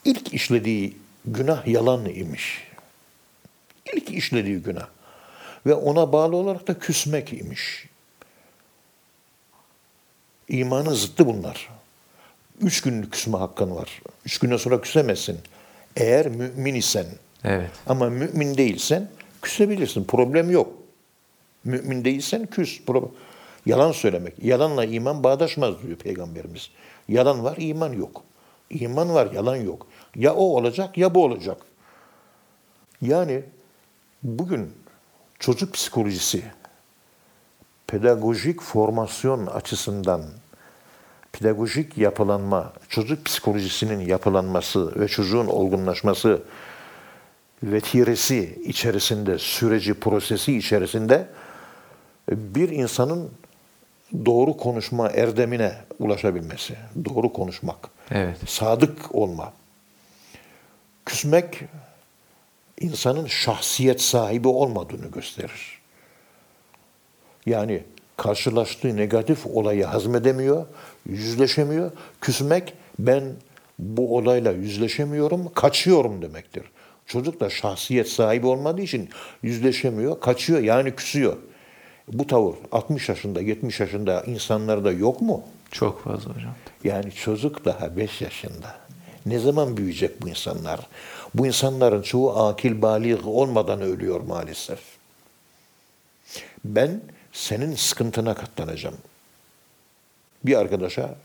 ilk 0.05 0.33
işlediği 0.33 0.97
günah 1.25 1.67
yalan 1.67 2.05
imiş. 2.05 2.67
İlk 3.93 4.09
işlediği 4.09 4.57
günah. 4.57 4.87
Ve 5.65 5.73
ona 5.73 6.13
bağlı 6.13 6.35
olarak 6.35 6.67
da 6.67 6.79
küsmek 6.79 7.33
imiş. 7.33 7.87
İmanın 10.49 10.93
zıttı 10.93 11.25
bunlar. 11.25 11.69
Üç 12.61 12.81
günlük 12.81 13.13
küsme 13.13 13.37
hakkın 13.37 13.75
var. 13.75 14.01
Üç 14.25 14.37
günden 14.37 14.57
sonra 14.57 14.81
küsemezsin. 14.81 15.39
Eğer 15.95 16.27
mümin 16.27 16.75
isen. 16.75 17.05
Evet. 17.43 17.71
Ama 17.87 18.09
mümin 18.09 18.57
değilsen 18.57 19.09
Küsebilirsin. 19.41 20.03
Problem 20.03 20.51
yok. 20.51 20.73
Mümin 21.63 22.05
değilsen 22.05 22.45
küs. 22.45 22.81
Yalan 23.65 23.91
söylemek. 23.91 24.43
Yalanla 24.43 24.85
iman 24.85 25.23
bağdaşmaz 25.23 25.81
diyor 25.83 25.97
Peygamberimiz. 25.97 26.69
Yalan 27.07 27.43
var, 27.43 27.55
iman 27.59 27.93
yok. 27.93 28.23
İman 28.69 29.13
var, 29.13 29.31
yalan 29.31 29.55
yok. 29.55 29.87
Ya 30.15 30.33
o 30.33 30.43
olacak 30.43 30.97
ya 30.97 31.15
bu 31.15 31.23
olacak. 31.23 31.57
Yani 33.01 33.43
bugün 34.23 34.73
çocuk 35.39 35.73
psikolojisi 35.73 36.43
pedagojik 37.87 38.61
formasyon 38.61 39.45
açısından 39.45 40.21
pedagojik 41.31 41.97
yapılanma, 41.97 42.73
çocuk 42.89 43.25
psikolojisinin 43.25 43.99
yapılanması 43.99 44.99
ve 44.99 45.07
çocuğun 45.07 45.47
olgunlaşması 45.47 46.41
vetiresi 47.63 48.61
içerisinde, 48.65 49.37
süreci, 49.37 49.93
prosesi 49.93 50.57
içerisinde 50.57 51.27
bir 52.29 52.69
insanın 52.69 53.31
doğru 54.25 54.57
konuşma 54.57 55.09
erdemine 55.09 55.73
ulaşabilmesi, 55.99 56.75
doğru 57.05 57.33
konuşmak, 57.33 57.89
Evet. 58.11 58.37
sadık 58.47 59.15
olma. 59.15 59.53
Küsmek 61.05 61.59
insanın 62.79 63.25
şahsiyet 63.25 64.01
sahibi 64.01 64.47
olmadığını 64.47 65.07
gösterir. 65.07 65.81
Yani 67.45 67.83
karşılaştığı 68.17 68.97
negatif 68.97 69.47
olayı 69.47 69.85
hazmedemiyor, 69.85 70.65
yüzleşemiyor. 71.05 71.91
Küsmek 72.21 72.73
ben 72.99 73.23
bu 73.79 74.17
olayla 74.17 74.51
yüzleşemiyorum, 74.51 75.53
kaçıyorum 75.53 76.21
demektir. 76.21 76.63
Çocuk 77.05 77.39
da 77.39 77.49
şahsiyet 77.49 78.09
sahibi 78.09 78.47
olmadığı 78.47 78.81
için 78.81 79.09
yüzleşemiyor, 79.43 80.19
kaçıyor 80.19 80.59
yani 80.59 80.95
küsüyor. 80.95 81.37
Bu 82.13 82.27
tavır 82.27 82.55
60 82.71 83.09
yaşında, 83.09 83.41
70 83.41 83.79
yaşında 83.79 84.21
insanlarda 84.21 84.91
yok 84.91 85.21
mu? 85.21 85.43
Çok 85.71 86.03
fazla 86.03 86.35
hocam. 86.35 86.55
Yani 86.83 87.11
çocuk 87.11 87.65
daha 87.65 87.97
5 87.97 88.21
yaşında. 88.21 88.75
Ne 89.25 89.39
zaman 89.39 89.77
büyüyecek 89.77 90.21
bu 90.21 90.29
insanlar? 90.29 90.79
Bu 91.33 91.47
insanların 91.47 92.01
çoğu 92.01 92.39
akil 92.39 92.81
balik 92.81 93.27
olmadan 93.27 93.81
ölüyor 93.81 94.21
maalesef. 94.21 94.79
Ben 96.65 97.01
senin 97.33 97.75
sıkıntına 97.75 98.33
katlanacağım. 98.33 98.97
Bir 100.45 100.55
arkadaşa 100.55 101.15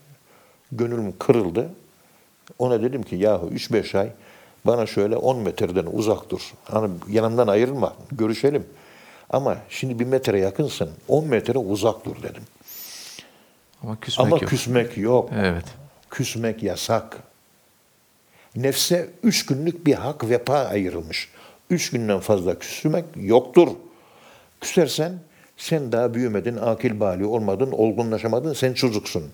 gönlüm 0.72 1.18
kırıldı. 1.18 1.70
Ona 2.58 2.82
dedim 2.82 3.02
ki 3.02 3.16
yahu 3.16 3.46
3-5 3.46 3.98
ay 3.98 4.10
bana 4.64 4.86
şöyle 4.86 5.16
10 5.16 5.38
metreden 5.38 5.86
uzak 5.92 6.30
dur. 6.30 6.52
Hani 6.64 6.90
yanımdan 7.08 7.48
ayrılma, 7.48 7.96
görüşelim. 8.12 8.66
Ama 9.30 9.56
şimdi 9.68 9.98
bir 9.98 10.04
metre 10.04 10.40
yakınsın, 10.40 10.90
10 11.08 11.28
metre 11.28 11.58
uzak 11.58 12.04
dur 12.04 12.16
dedim. 12.22 12.42
Ama 13.82 14.00
küsmek 14.00 14.26
Ama 14.26 14.36
yok. 14.36 14.48
küsmek 14.48 14.96
yok. 14.96 15.30
Evet. 15.40 15.64
Küsmek 16.10 16.62
yasak. 16.62 17.16
Nefse 18.56 19.08
üç 19.22 19.46
günlük 19.46 19.86
bir 19.86 19.94
hak 19.94 20.28
vefa 20.28 20.58
ayrılmış. 20.58 21.28
Üç 21.70 21.90
günden 21.90 22.20
fazla 22.20 22.58
küsmek 22.58 23.04
yoktur. 23.16 23.68
Küsersen 24.60 25.18
sen 25.56 25.92
daha 25.92 26.14
büyümedin, 26.14 26.56
akil 26.56 27.00
bali 27.00 27.24
olmadın, 27.24 27.72
olgunlaşamadın, 27.72 28.52
sen 28.52 28.72
çocuksun. 28.74 29.24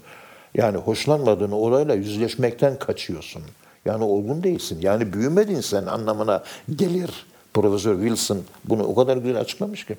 Yani 0.55 0.77
hoşlanmadığın 0.77 1.53
olayla 1.53 1.95
yüzleşmekten 1.95 2.79
kaçıyorsun. 2.79 3.43
Yani 3.85 4.05
olgun 4.05 4.43
değilsin. 4.43 4.79
Yani 4.83 5.13
büyümedin 5.13 5.61
sen 5.61 5.87
anlamına 5.87 6.43
gelir. 6.77 7.27
Profesör 7.55 7.95
Wilson 7.95 8.43
bunu 8.65 8.85
o 8.85 8.95
kadar 8.95 9.17
güzel 9.17 9.41
açıklamış 9.41 9.87
ki. 9.87 9.97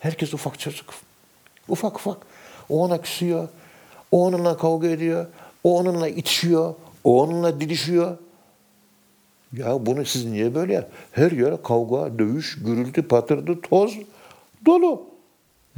Herkes 0.00 0.34
ufak 0.34 0.58
çocuk. 0.58 0.94
Ufak 1.68 1.96
ufak. 1.96 2.26
O 2.68 2.84
ona 2.84 3.00
küsüyor. 3.00 3.48
O 4.10 4.24
onunla 4.24 4.56
kavga 4.56 4.88
ediyor. 4.88 5.26
O 5.64 5.78
onunla 5.78 6.08
itişiyor. 6.08 6.74
O 7.04 7.22
onunla 7.22 7.60
didişiyor. 7.60 8.16
Ya 9.52 9.86
bunu 9.86 10.04
siz 10.04 10.24
niye 10.24 10.54
böyle 10.54 10.72
ya? 10.72 10.88
Her 11.12 11.32
yere 11.32 11.62
kavga, 11.62 12.18
dövüş, 12.18 12.58
gürültü, 12.64 13.08
patırdı, 13.08 13.60
toz 13.60 13.98
dolu. 14.66 15.06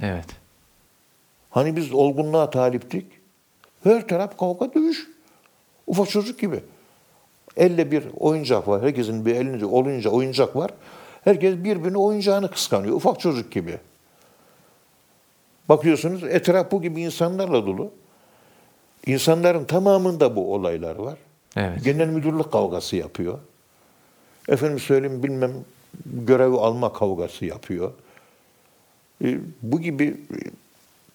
Evet. 0.03 0.27
Hani 1.51 1.77
biz 1.77 1.93
olgunluğa 1.93 2.51
taliptik. 2.51 3.07
Her 3.85 4.09
taraf 4.09 4.39
kavga, 4.39 4.75
dövüş. 4.75 5.11
Ufak 5.87 6.11
çocuk 6.11 6.39
gibi. 6.39 6.61
Elle 7.57 7.91
bir 7.91 8.05
oyuncak 8.19 8.69
var. 8.69 8.83
Herkesin 8.83 9.27
bir 9.27 9.35
elinde 9.35 9.67
olunca 9.67 10.11
oyuncak 10.11 10.57
var. 10.57 10.71
Herkes 11.25 11.57
birbirine 11.57 11.99
oyuncağını 11.99 12.51
kıskanıyor. 12.51 12.97
Ufak 12.97 13.21
çocuk 13.21 13.53
gibi. 13.53 13.79
Bakıyorsunuz 15.69 16.25
etraf 16.25 16.73
bu 16.73 16.83
gibi 16.83 17.03
insanlarla 17.03 17.67
dolu. 17.67 17.91
İnsanların 19.07 19.65
tamamında 19.65 20.37
bu 20.37 20.55
olaylar 20.55 20.97
var. 20.97 21.19
Evet. 21.57 21.85
Genel 21.85 22.09
müdürlük 22.09 22.53
kavgası 22.53 22.97
yapıyor. 22.97 23.39
Efendim 24.49 24.79
söyleyeyim 24.79 25.23
bilmem 25.23 25.53
görev 26.05 26.53
alma 26.53 26.93
kavgası 26.93 27.45
yapıyor. 27.45 27.93
E, 29.25 29.39
bu 29.63 29.81
gibi 29.81 30.17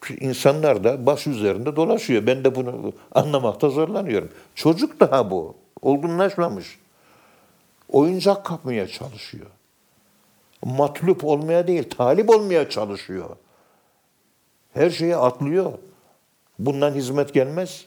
e, 0.09 0.15
insanlar 0.19 0.83
da 0.83 1.05
baş 1.05 1.27
üzerinde 1.27 1.75
dolaşıyor. 1.75 2.27
Ben 2.27 2.43
de 2.43 2.55
bunu 2.55 2.93
anlamakta 3.11 3.69
zorlanıyorum. 3.69 4.29
Çocuk 4.55 4.99
daha 4.99 5.31
bu. 5.31 5.55
Olgunlaşmamış. 5.81 6.79
Oyuncak 7.89 8.45
kapmaya 8.45 8.87
çalışıyor. 8.87 9.47
Matlup 10.63 11.25
olmaya 11.25 11.67
değil, 11.67 11.89
talip 11.89 12.29
olmaya 12.29 12.69
çalışıyor. 12.69 13.29
Her 14.73 14.89
şeye 14.89 15.17
atlıyor. 15.17 15.73
Bundan 16.59 16.91
hizmet 16.93 17.33
gelmez. 17.33 17.85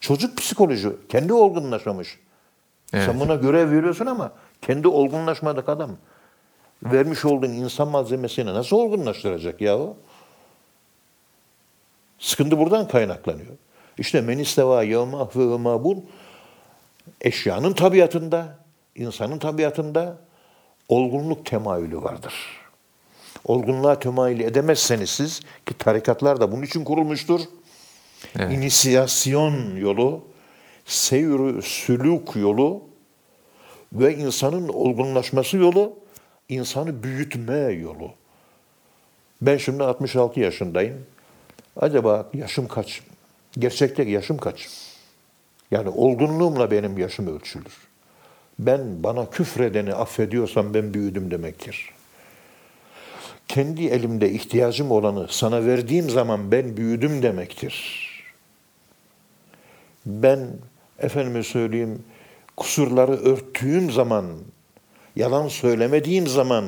Çocuk 0.00 0.38
psikoloji. 0.38 0.88
Kendi 1.08 1.32
olgunlaşmamış. 1.32 2.18
Evet. 2.92 3.04
Sen 3.04 3.20
buna 3.20 3.34
görev 3.34 3.70
veriyorsun 3.70 4.06
ama 4.06 4.32
kendi 4.62 4.88
olgunlaşmadık 4.88 5.68
adam. 5.68 5.90
Vermiş 6.82 7.24
olduğun 7.24 7.50
insan 7.50 7.88
malzemesini 7.88 8.54
nasıl 8.54 8.76
olgunlaştıracak 8.76 9.60
yahu? 9.60 9.96
Sıkıntı 12.18 12.58
buradan 12.58 12.88
kaynaklanıyor. 12.88 13.52
İşte 13.98 14.20
men 14.20 14.38
isteva 14.38 14.82
yevma 14.82 15.28
ve 15.36 15.56
mabun 15.56 16.04
eşyanın 17.20 17.72
tabiatında, 17.72 18.58
insanın 18.94 19.38
tabiatında 19.38 20.18
olgunluk 20.88 21.46
temayülü 21.46 22.02
vardır. 22.02 22.34
Olgunluğa 23.44 23.98
temayül 23.98 24.40
edemezseniz 24.40 25.10
siz 25.10 25.40
ki 25.66 25.78
tarikatlar 25.78 26.40
da 26.40 26.52
bunun 26.52 26.62
için 26.62 26.84
kurulmuştur. 26.84 27.40
Evet. 28.38 28.52
İnisiyasyon 28.52 29.76
yolu, 29.76 30.24
seyr 30.84 31.62
sülük 31.62 32.36
yolu 32.36 32.82
ve 33.92 34.16
insanın 34.16 34.68
olgunlaşması 34.68 35.56
yolu, 35.56 35.92
insanı 36.48 37.02
büyütme 37.02 37.58
yolu. 37.58 38.10
Ben 39.42 39.56
şimdi 39.56 39.82
66 39.82 40.40
yaşındayım. 40.40 41.06
Acaba 41.76 42.30
yaşım 42.34 42.68
kaç? 42.68 43.02
Gerçekte 43.58 44.02
yaşım 44.02 44.38
kaç? 44.38 44.68
Yani 45.70 45.88
olgunluğumla 45.88 46.70
benim 46.70 46.98
yaşım 46.98 47.36
ölçülür. 47.36 47.74
Ben 48.58 49.02
bana 49.02 49.30
küfredeni 49.30 49.94
affediyorsam 49.94 50.74
ben 50.74 50.94
büyüdüm 50.94 51.30
demektir. 51.30 51.90
Kendi 53.48 53.86
elimde 53.86 54.30
ihtiyacım 54.30 54.90
olanı 54.90 55.26
sana 55.30 55.66
verdiğim 55.66 56.10
zaman 56.10 56.52
ben 56.52 56.76
büyüdüm 56.76 57.22
demektir. 57.22 58.06
Ben 60.06 60.48
efendime 60.98 61.42
söyleyeyim 61.42 62.04
kusurları 62.56 63.12
örttüğüm 63.12 63.90
zaman, 63.90 64.24
yalan 65.16 65.48
söylemediğim 65.48 66.26
zaman, 66.26 66.64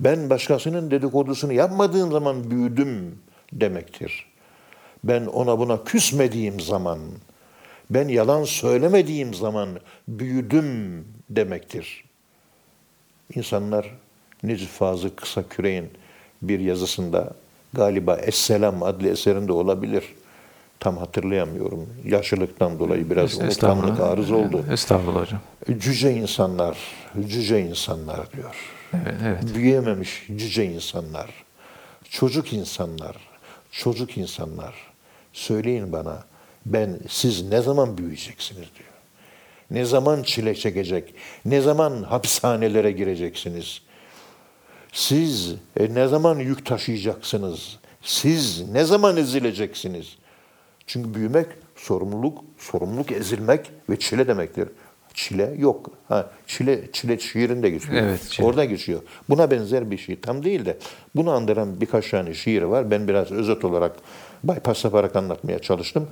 ben 0.00 0.30
başkasının 0.30 0.90
dedikodusunu 0.90 1.52
yapmadığım 1.52 2.12
zaman 2.12 2.50
büyüdüm 2.50 3.18
demektir. 3.52 4.31
Ben 5.04 5.26
ona 5.26 5.58
buna 5.58 5.84
küsmediğim 5.84 6.60
zaman, 6.60 6.98
ben 7.90 8.08
yalan 8.08 8.44
söylemediğim 8.44 9.34
zaman 9.34 9.68
büyüdüm 10.08 11.04
demektir. 11.30 12.04
İnsanlar 13.34 13.94
Necip 14.42 14.68
Fazıl 14.68 15.10
Kısa 15.10 15.48
Küreğin 15.48 15.90
bir 16.42 16.60
yazısında 16.60 17.32
galiba 17.72 18.16
Esselam 18.16 18.82
adlı 18.82 19.08
eserinde 19.08 19.52
olabilir. 19.52 20.04
Tam 20.80 20.96
hatırlayamıyorum. 20.96 21.88
Yaşlılıktan 22.04 22.78
dolayı 22.78 23.10
biraz 23.10 23.40
unutkanlık 23.40 24.00
arız 24.00 24.30
oldu. 24.30 24.64
Estağfurullah 24.72 25.20
hocam. 25.20 25.40
Cüce 25.78 26.12
insanlar, 26.12 26.78
cüce 27.28 27.60
insanlar 27.60 28.32
diyor. 28.32 28.54
Evet, 28.94 29.14
evet. 29.24 29.54
Büyüyememiş 29.54 30.26
cüce 30.36 30.64
insanlar, 30.64 31.30
çocuk 32.10 32.52
insanlar, 32.52 33.16
çocuk 33.70 34.18
insanlar. 34.18 34.91
Söyleyin 35.32 35.92
bana, 35.92 36.24
ben 36.66 36.98
siz 37.08 37.48
ne 37.48 37.62
zaman 37.62 37.98
büyüyeceksiniz 37.98 38.68
diyor. 38.78 38.88
Ne 39.70 39.84
zaman 39.84 40.22
çile 40.22 40.54
çekecek? 40.54 41.14
Ne 41.44 41.60
zaman 41.60 42.02
hapishanelere 42.02 42.92
gireceksiniz? 42.92 43.82
Siz 44.92 45.54
e, 45.76 45.94
ne 45.94 46.08
zaman 46.08 46.38
yük 46.38 46.66
taşıyacaksınız? 46.66 47.78
Siz 48.02 48.68
ne 48.68 48.84
zaman 48.84 49.16
ezileceksiniz? 49.16 50.16
Çünkü 50.86 51.14
büyümek 51.14 51.46
sorumluluk, 51.76 52.44
sorumluluk 52.58 53.12
ezilmek 53.12 53.70
ve 53.90 53.98
çile 53.98 54.28
demektir. 54.28 54.68
Çile 55.14 55.54
yok. 55.58 55.90
Ha, 56.08 56.30
çile 56.46 56.92
çile 56.92 57.18
şiirinde 57.18 57.70
geçiyor. 57.70 58.02
Evet, 58.02 58.30
çile. 58.30 58.46
Orada 58.46 58.64
geçiyor. 58.64 59.02
Buna 59.28 59.50
benzer 59.50 59.90
bir 59.90 59.98
şey. 59.98 60.20
Tam 60.20 60.44
değil 60.44 60.64
de 60.64 60.78
bunu 61.14 61.30
andıran 61.30 61.80
birkaç 61.80 62.10
tane 62.10 62.34
şiir 62.34 62.62
var. 62.62 62.90
Ben 62.90 63.08
biraz 63.08 63.30
özet 63.30 63.64
olarak 63.64 63.96
bypass 64.44 64.84
yaparak 64.84 65.16
anlatmaya 65.16 65.58
çalıştım. 65.58 66.08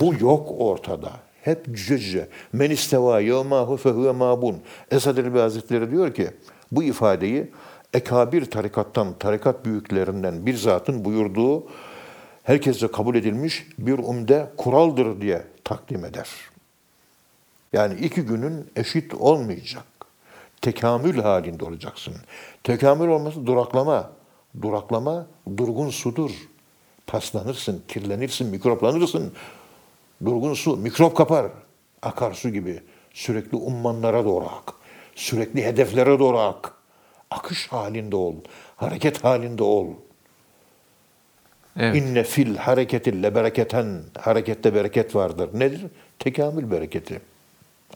Bu 0.00 0.14
yok 0.20 0.48
ortada. 0.58 1.12
Hep 1.42 1.76
cüce. 1.76 2.28
Men 2.52 2.70
isteva 2.70 3.20
yevmahu 3.20 3.76
fehuve 3.76 4.12
mabun. 4.12 4.56
Esad 4.90 5.16
Elbi 5.16 5.38
Hazretleri 5.38 5.90
diyor 5.90 6.14
ki 6.14 6.30
bu 6.72 6.82
ifadeyi 6.82 7.50
ekabir 7.94 8.44
tarikattan, 8.44 9.14
tarikat 9.18 9.64
büyüklerinden 9.64 10.46
bir 10.46 10.56
zatın 10.56 11.04
buyurduğu 11.04 11.64
herkese 12.42 12.88
kabul 12.88 13.14
edilmiş 13.14 13.66
bir 13.78 13.98
umde 13.98 14.50
kuraldır 14.56 15.20
diye 15.20 15.42
takdim 15.64 16.04
eder. 16.04 16.28
Yani 17.72 18.00
iki 18.00 18.22
günün 18.22 18.70
eşit 18.76 19.14
olmayacak. 19.14 19.84
Tekamül 20.60 21.18
halinde 21.18 21.64
olacaksın. 21.64 22.14
Tekamül 22.64 23.08
olması 23.08 23.46
duraklama. 23.46 24.10
Duraklama 24.62 25.26
durgun 25.56 25.90
sudur. 25.90 26.30
Paslanırsın, 27.10 27.82
kirlenirsin, 27.88 28.46
mikroplanırsın. 28.46 29.32
Durgun 30.24 30.54
su 30.54 30.76
mikrop 30.76 31.16
kapar. 31.16 31.46
Akarsu 32.02 32.48
gibi. 32.48 32.82
Sürekli 33.14 33.56
ummanlara 33.56 34.24
doğru 34.24 34.44
ak. 34.44 34.74
Sürekli 35.14 35.64
hedeflere 35.64 36.18
doğru 36.18 36.38
ak. 36.38 36.74
Akış 37.30 37.68
halinde 37.68 38.16
ol. 38.16 38.34
Hareket 38.76 39.24
halinde 39.24 39.62
ol. 39.62 39.86
Evet. 41.76 41.96
İnne 41.96 42.24
fil 42.24 42.56
hareketille 42.56 43.34
bereketen 43.34 44.02
harekette 44.18 44.74
bereket 44.74 45.14
vardır. 45.14 45.50
Nedir? 45.54 45.86
Tekamül 46.18 46.70
bereketi. 46.70 47.20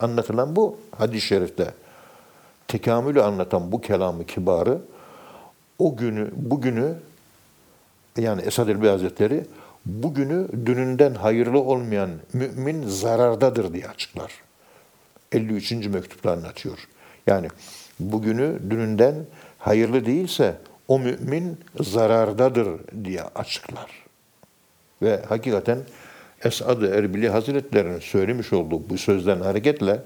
Anlatılan 0.00 0.56
bu 0.56 0.78
hadis-i 0.98 1.26
şerifte. 1.26 1.74
Tekamülü 2.68 3.22
anlatan 3.22 3.72
bu 3.72 3.80
kelamı 3.80 4.26
kibarı 4.26 4.78
o 5.78 5.96
günü, 5.96 6.30
bugünü 6.36 6.94
yani 8.18 8.42
Esad 8.42 8.68
Elbi 8.68 8.88
Hazretleri 8.88 9.44
bugünü 9.86 10.48
dününden 10.66 11.14
hayırlı 11.14 11.60
olmayan 11.60 12.10
mümin 12.32 12.88
zarardadır 12.88 13.74
diye 13.74 13.88
açıklar. 13.88 14.32
53. 15.32 15.72
mektupta 15.72 16.32
anlatıyor. 16.32 16.88
Yani 17.26 17.48
bugünü 18.00 18.58
dününden 18.70 19.14
hayırlı 19.58 20.06
değilse 20.06 20.54
o 20.88 20.98
mümin 20.98 21.58
zarardadır 21.80 22.68
diye 23.04 23.22
açıklar. 23.22 23.90
Ve 25.02 25.22
hakikaten 25.28 25.78
Esad-ı 26.44 26.86
Erbili 26.86 27.28
Hazretleri'nin 27.28 28.00
söylemiş 28.00 28.52
olduğu 28.52 28.90
bu 28.90 28.98
sözden 28.98 29.40
hareketle 29.40 30.02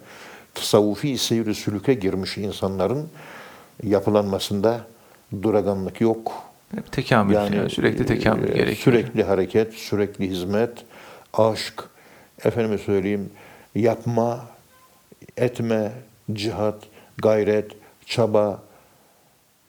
tasavvufi 0.55 1.19
seyri 1.19 1.55
sülüke 1.55 1.95
girmiş 1.95 2.39
insanların 2.39 3.09
yapılanmasında 3.83 4.81
duraganlık 5.43 6.01
yok. 6.01 6.48
Hep 6.75 6.93
tekamül. 6.93 7.35
Yani, 7.35 7.71
sürekli 7.71 8.07
tekamül 8.07 8.49
e, 8.49 8.53
gerekiyor. 8.53 8.77
Sürekli 8.77 9.25
hareket, 9.25 9.75
sürekli 9.75 10.31
hizmet, 10.31 10.71
aşk, 11.33 11.85
efendime 12.45 12.79
söyleyeyim, 12.79 13.31
yapma, 13.75 14.47
etme, 15.37 15.93
cihat, 16.33 16.83
gayret, 17.19 17.73
çaba, 18.07 18.63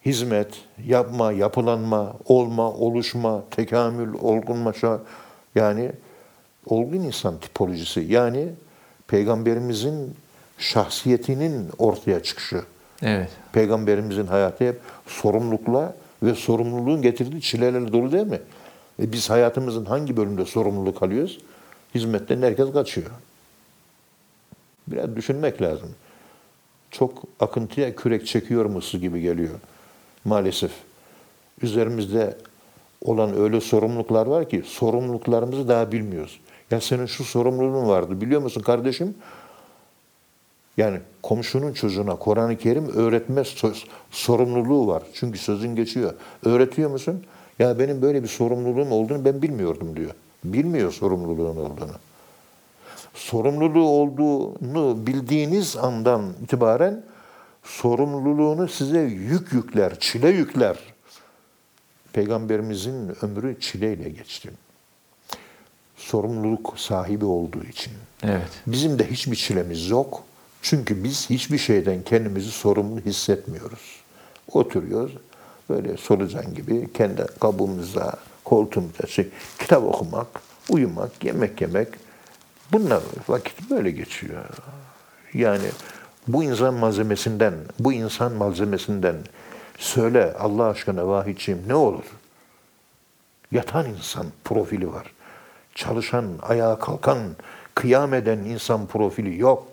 hizmet, 0.05 0.47
yapma, 0.85 1.31
yapılanma, 1.31 2.15
olma, 2.25 2.71
oluşma, 2.71 3.43
tekamül, 3.51 4.13
olgunmaşa 4.21 4.99
yani 5.55 5.91
olgun 6.65 6.97
insan 6.97 7.39
tipolojisi 7.39 7.99
yani 7.99 8.47
peygamberimizin 9.07 10.15
şahsiyetinin 10.57 11.69
ortaya 11.77 12.23
çıkışı. 12.23 12.61
Evet. 13.01 13.29
Peygamberimizin 13.53 14.27
hayatı 14.27 14.67
hep 14.67 14.79
sorumlulukla 15.07 15.95
ve 16.23 16.35
sorumluluğun 16.35 17.01
getirdiği 17.01 17.41
çilelerle 17.41 17.93
dolu 17.93 18.11
değil 18.11 18.27
mi? 18.27 18.39
E 19.01 19.11
biz 19.11 19.29
hayatımızın 19.29 19.85
hangi 19.85 20.17
bölümünde 20.17 20.45
sorumluluk 20.45 21.03
alıyoruz? 21.03 21.39
Hizmetten 21.95 22.41
herkes 22.41 22.73
kaçıyor. 22.73 23.11
Biraz 24.87 25.15
düşünmek 25.15 25.61
lazım. 25.61 25.89
Çok 26.91 27.23
akıntıya 27.39 27.95
kürek 27.95 28.27
çekiyormuşuz 28.27 29.01
gibi 29.01 29.21
geliyor. 29.21 29.59
Maalesef. 30.25 30.71
Üzerimizde 31.61 32.37
olan 33.01 33.37
öyle 33.37 33.61
sorumluluklar 33.61 34.27
var 34.27 34.49
ki 34.49 34.63
sorumluluklarımızı 34.65 35.67
daha 35.67 35.91
bilmiyoruz. 35.91 36.39
Ya 36.71 36.81
senin 36.81 37.05
şu 37.05 37.23
sorumluluğun 37.23 37.87
vardı 37.87 38.21
biliyor 38.21 38.41
musun 38.41 38.61
kardeşim? 38.61 39.15
Yani 40.79 40.99
komşunun 41.23 41.73
çocuğuna 41.73 42.15
Kur'an-ı 42.15 42.57
Kerim 42.57 42.89
öğretme 42.89 43.43
sorumluluğu 44.11 44.87
var. 44.87 45.03
Çünkü 45.13 45.37
sözün 45.37 45.75
geçiyor. 45.75 46.13
Öğretiyor 46.45 46.89
musun? 46.89 47.23
Ya 47.59 47.79
benim 47.79 48.01
böyle 48.01 48.23
bir 48.23 48.27
sorumluluğum 48.27 48.91
olduğunu 48.91 49.25
ben 49.25 49.41
bilmiyordum 49.41 49.95
diyor. 49.95 50.11
Bilmiyor 50.43 50.91
sorumluluğun 50.91 51.55
olduğunu. 51.55 51.91
Sorumluluğu 53.13 53.87
olduğunu 53.87 55.07
bildiğiniz 55.07 55.77
andan 55.77 56.33
itibaren 56.43 57.03
sorumluluğunu 57.63 58.67
size 58.67 59.01
yük 59.01 59.53
yükler, 59.53 59.99
çile 59.99 60.29
yükler. 60.29 60.77
Peygamberimizin 62.13 63.11
ömrü 63.21 63.59
çileyle 63.59 64.09
geçti. 64.09 64.49
Sorumluluk 65.97 66.73
sahibi 66.77 67.25
olduğu 67.25 67.63
için. 67.63 67.93
Evet. 68.23 68.49
Bizim 68.67 68.99
de 68.99 69.11
hiçbir 69.11 69.35
çilemiz 69.35 69.89
yok. 69.89 70.28
Çünkü 70.61 71.03
biz 71.03 71.29
hiçbir 71.29 71.57
şeyden 71.57 72.03
kendimizi 72.03 72.51
sorumlu 72.51 72.99
hissetmiyoruz. 72.99 73.99
Oturuyoruz 74.51 75.13
böyle 75.69 75.97
solucan 75.97 76.53
gibi 76.53 76.93
kendi 76.93 77.25
kabuğumuzda, 77.41 78.13
koltuğumuzda 78.43 79.07
şey, 79.07 79.27
kitap 79.59 79.83
okumak, 79.83 80.27
uyumak, 80.69 81.23
yemek 81.23 81.61
yemek. 81.61 81.87
Bunlar 82.71 83.01
vakit 83.27 83.69
böyle 83.69 83.91
geçiyor. 83.91 84.45
Yani 85.33 85.67
bu 86.27 86.43
insan 86.43 86.73
malzemesinden, 86.73 87.53
bu 87.79 87.93
insan 87.93 88.31
malzemesinden 88.31 89.15
söyle 89.77 90.33
Allah 90.39 90.65
aşkına 90.65 91.07
vahidciğim 91.07 91.63
ne 91.67 91.75
olur? 91.75 92.05
Yatan 93.51 93.85
insan 93.85 94.25
profili 94.43 94.93
var. 94.93 95.13
Çalışan, 95.75 96.25
ayağa 96.41 96.79
kalkan, 96.79 97.17
kıyam 97.75 98.13
eden 98.13 98.37
insan 98.37 98.87
profili 98.87 99.39
yok. 99.39 99.67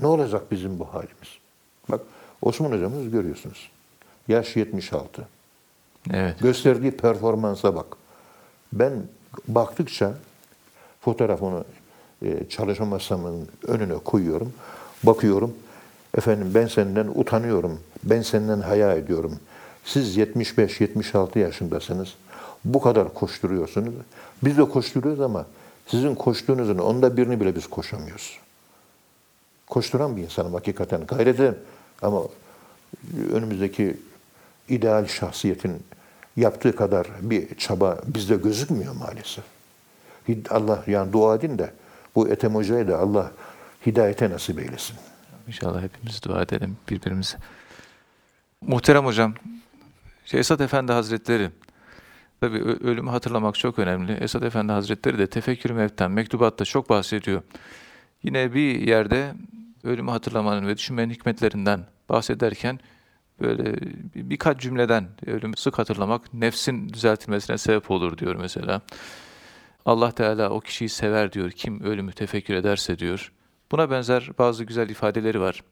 Ne 0.00 0.06
olacak 0.06 0.50
bizim 0.50 0.78
bu 0.78 0.84
halimiz? 0.94 1.38
Bak 1.88 2.00
Osman 2.42 2.72
hocamız 2.72 3.10
görüyorsunuz. 3.10 3.70
Yaş 4.28 4.56
76. 4.56 5.28
Evet. 6.12 6.40
Gösterdiği 6.40 6.90
performansa 6.90 7.76
bak. 7.76 7.86
Ben 8.72 8.92
baktıkça 9.48 10.14
fotoğrafını 11.00 11.64
e, 12.22 12.48
çalışma 12.48 12.86
masamın 12.86 13.48
önüne 13.66 13.94
koyuyorum. 13.94 14.52
Bakıyorum. 15.02 15.54
Efendim 16.16 16.50
ben 16.54 16.66
senden 16.66 17.06
utanıyorum. 17.14 17.80
Ben 18.04 18.22
senden 18.22 18.60
haya 18.60 18.92
ediyorum. 18.92 19.38
Siz 19.84 20.18
75-76 20.18 21.38
yaşındasınız. 21.38 22.14
Bu 22.64 22.80
kadar 22.80 23.14
koşturuyorsunuz. 23.14 23.94
Biz 24.44 24.58
de 24.58 24.64
koşturuyoruz 24.64 25.20
ama 25.20 25.46
sizin 25.86 26.14
koştuğunuzun 26.14 26.78
onda 26.78 27.16
birini 27.16 27.40
bile 27.40 27.56
biz 27.56 27.66
koşamıyoruz. 27.66 28.38
Koşturan 29.72 30.16
bir 30.16 30.22
insanım 30.22 30.54
hakikaten. 30.54 31.06
Gayret 31.06 31.40
ederim. 31.40 31.58
Ama 32.02 32.22
önümüzdeki 33.32 33.96
ideal 34.68 35.06
şahsiyetin 35.06 35.82
yaptığı 36.36 36.76
kadar 36.76 37.06
bir 37.20 37.54
çaba 37.54 37.98
bizde 38.06 38.36
gözükmüyor 38.36 38.94
maalesef. 38.94 39.44
Allah 40.50 40.84
yani 40.86 41.12
dua 41.12 41.34
edin 41.36 41.58
de 41.58 41.72
bu 42.14 42.28
Ethem 42.28 42.54
Hoca'ya 42.54 42.88
da 42.88 42.98
Allah 42.98 43.32
hidayete 43.86 44.30
nasip 44.30 44.58
eylesin. 44.58 44.96
İnşallah 45.46 45.82
hepimiz 45.82 46.22
dua 46.22 46.42
edelim 46.42 46.76
birbirimize. 46.90 47.36
Muhterem 48.60 49.04
hocam, 49.04 49.34
Esad 50.32 50.60
Efendi 50.60 50.92
Hazretleri, 50.92 51.50
tabii 52.40 52.58
ö- 52.58 52.88
ölümü 52.90 53.10
hatırlamak 53.10 53.54
çok 53.54 53.78
önemli. 53.78 54.12
Esad 54.12 54.42
Efendi 54.42 54.72
Hazretleri 54.72 55.18
de 55.18 55.26
Tefekkür-ü 55.26 55.72
Mev'ten, 55.72 56.10
mektubatta 56.10 56.64
çok 56.64 56.90
bahsediyor. 56.90 57.42
Yine 58.22 58.54
bir 58.54 58.80
yerde 58.80 59.34
ölümü 59.84 60.10
hatırlamanın 60.10 60.66
ve 60.66 60.76
düşünmenin 60.76 61.14
hikmetlerinden 61.14 61.86
bahsederken 62.08 62.80
böyle 63.40 63.64
bir- 63.74 64.30
birkaç 64.30 64.60
cümleden 64.60 65.08
ölümü 65.26 65.56
sık 65.56 65.78
hatırlamak 65.78 66.34
nefsin 66.34 66.88
düzeltilmesine 66.88 67.58
sebep 67.58 67.90
olur 67.90 68.18
diyor 68.18 68.34
mesela. 68.36 68.80
Allah 69.86 70.12
Teala 70.12 70.50
o 70.50 70.60
kişiyi 70.60 70.88
sever 70.88 71.32
diyor. 71.32 71.50
Kim 71.50 71.80
ölümü 71.82 72.12
tefekkür 72.12 72.54
ederse 72.54 72.98
diyor. 72.98 73.32
Buna 73.72 73.90
benzer 73.90 74.30
bazı 74.38 74.64
güzel 74.64 74.88
ifadeleri 74.88 75.40
var 75.40 75.62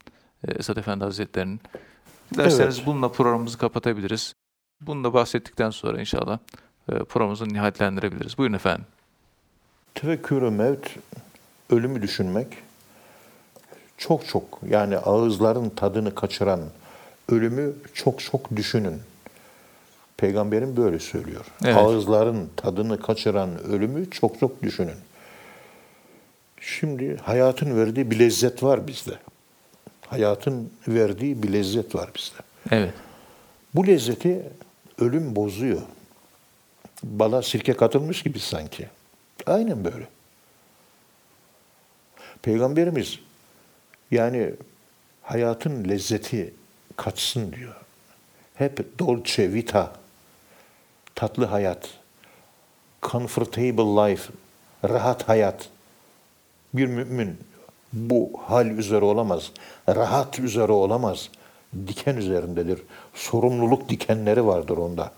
e, 0.49 0.53
Esad 0.53 0.77
Efendi 0.77 1.05
Hazretleri'nin. 1.05 1.61
Dilerseniz 2.35 2.77
Evet. 2.77 2.87
bununla 2.87 3.13
programımızı 3.13 3.59
kapatabiliriz. 3.59 4.35
Bunu 4.81 5.05
da 5.05 5.15
bahsettikten 5.15 5.71
sonra 5.71 6.01
inşallah 6.01 6.39
e, 6.93 6.99
programımızı 6.99 7.49
nihaletlendirebiliriz. 7.49 8.39
Buyurun 8.39 8.55
efendim. 8.55 8.87
Tefekkür-ü 9.95 10.51
mevt, 10.51 10.87
ölümü 11.71 12.03
düşünmek 12.03 12.47
çok 14.01 14.29
çok 14.29 14.61
yani 14.69 14.99
ağızların 14.99 15.69
tadını 15.69 16.15
kaçıran 16.15 16.61
ölümü 17.29 17.73
çok 17.95 18.21
çok 18.21 18.57
düşünün. 18.57 19.01
Peygamberim 20.17 20.77
böyle 20.77 20.99
söylüyor. 20.99 21.45
Evet. 21.65 21.77
Ağızların 21.77 22.51
tadını 22.57 23.01
kaçıran 23.01 23.65
ölümü 23.65 24.11
çok 24.11 24.41
çok 24.41 24.63
düşünün. 24.63 24.97
Şimdi 26.61 27.17
hayatın 27.17 27.77
verdiği 27.77 28.11
bir 28.11 28.19
lezzet 28.19 28.63
var 28.63 28.87
bizde. 28.87 29.19
Hayatın 30.07 30.73
verdiği 30.89 31.43
bir 31.43 31.53
lezzet 31.53 31.95
var 31.95 32.11
bizde. 32.15 32.37
Evet. 32.71 32.95
Bu 33.75 33.87
lezzeti 33.87 34.43
ölüm 34.99 35.37
bozuyor. 35.37 35.81
Bala 37.03 37.43
sirke 37.43 37.73
katılmış 37.73 38.23
gibi 38.23 38.39
sanki. 38.39 38.89
Aynen 39.47 39.85
böyle. 39.85 40.09
Peygamberimiz 42.43 43.19
yani 44.11 44.51
hayatın 45.23 45.89
lezzeti 45.89 46.55
kaçsın 46.97 47.53
diyor. 47.53 47.75
Hep 48.55 48.99
dolce 48.99 49.53
vita, 49.53 49.93
tatlı 51.15 51.45
hayat, 51.45 51.89
comfortable 53.03 54.11
life, 54.11 54.33
rahat 54.85 55.29
hayat. 55.29 55.69
Bir 56.75 56.87
mümin 56.87 57.39
bu 57.93 58.31
hal 58.47 58.67
üzere 58.67 59.05
olamaz. 59.05 59.53
Rahat 59.89 60.39
üzere 60.39 60.73
olamaz. 60.73 61.29
Diken 61.87 62.17
üzerindedir. 62.17 62.83
Sorumluluk 63.15 63.89
dikenleri 63.89 64.47
vardır 64.47 64.77
onda. 64.77 65.13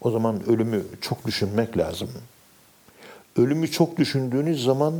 O 0.00 0.10
zaman 0.10 0.48
ölümü 0.48 0.84
çok 1.00 1.26
düşünmek 1.26 1.78
lazım. 1.78 2.10
Ölümü 3.36 3.70
çok 3.70 3.96
düşündüğünüz 3.96 4.64
zaman 4.64 4.94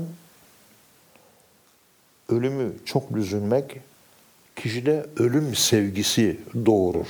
ölümü 2.34 2.72
çok 2.84 3.14
düşünmek 3.14 3.80
kişide 4.56 5.06
ölüm 5.18 5.54
sevgisi 5.54 6.40
doğurur. 6.66 7.06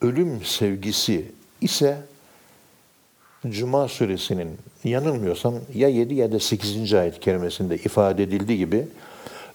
Ölüm 0.00 0.44
sevgisi 0.44 1.24
ise 1.60 2.02
Cuma 3.48 3.88
suresinin 3.88 4.58
yanılmıyorsam 4.84 5.54
ya 5.74 5.88
7 5.88 6.14
ya 6.14 6.32
da 6.32 6.40
8. 6.40 6.94
ayet 6.94 7.20
kerimesinde 7.20 7.76
ifade 7.76 8.22
edildiği 8.22 8.58
gibi 8.58 8.88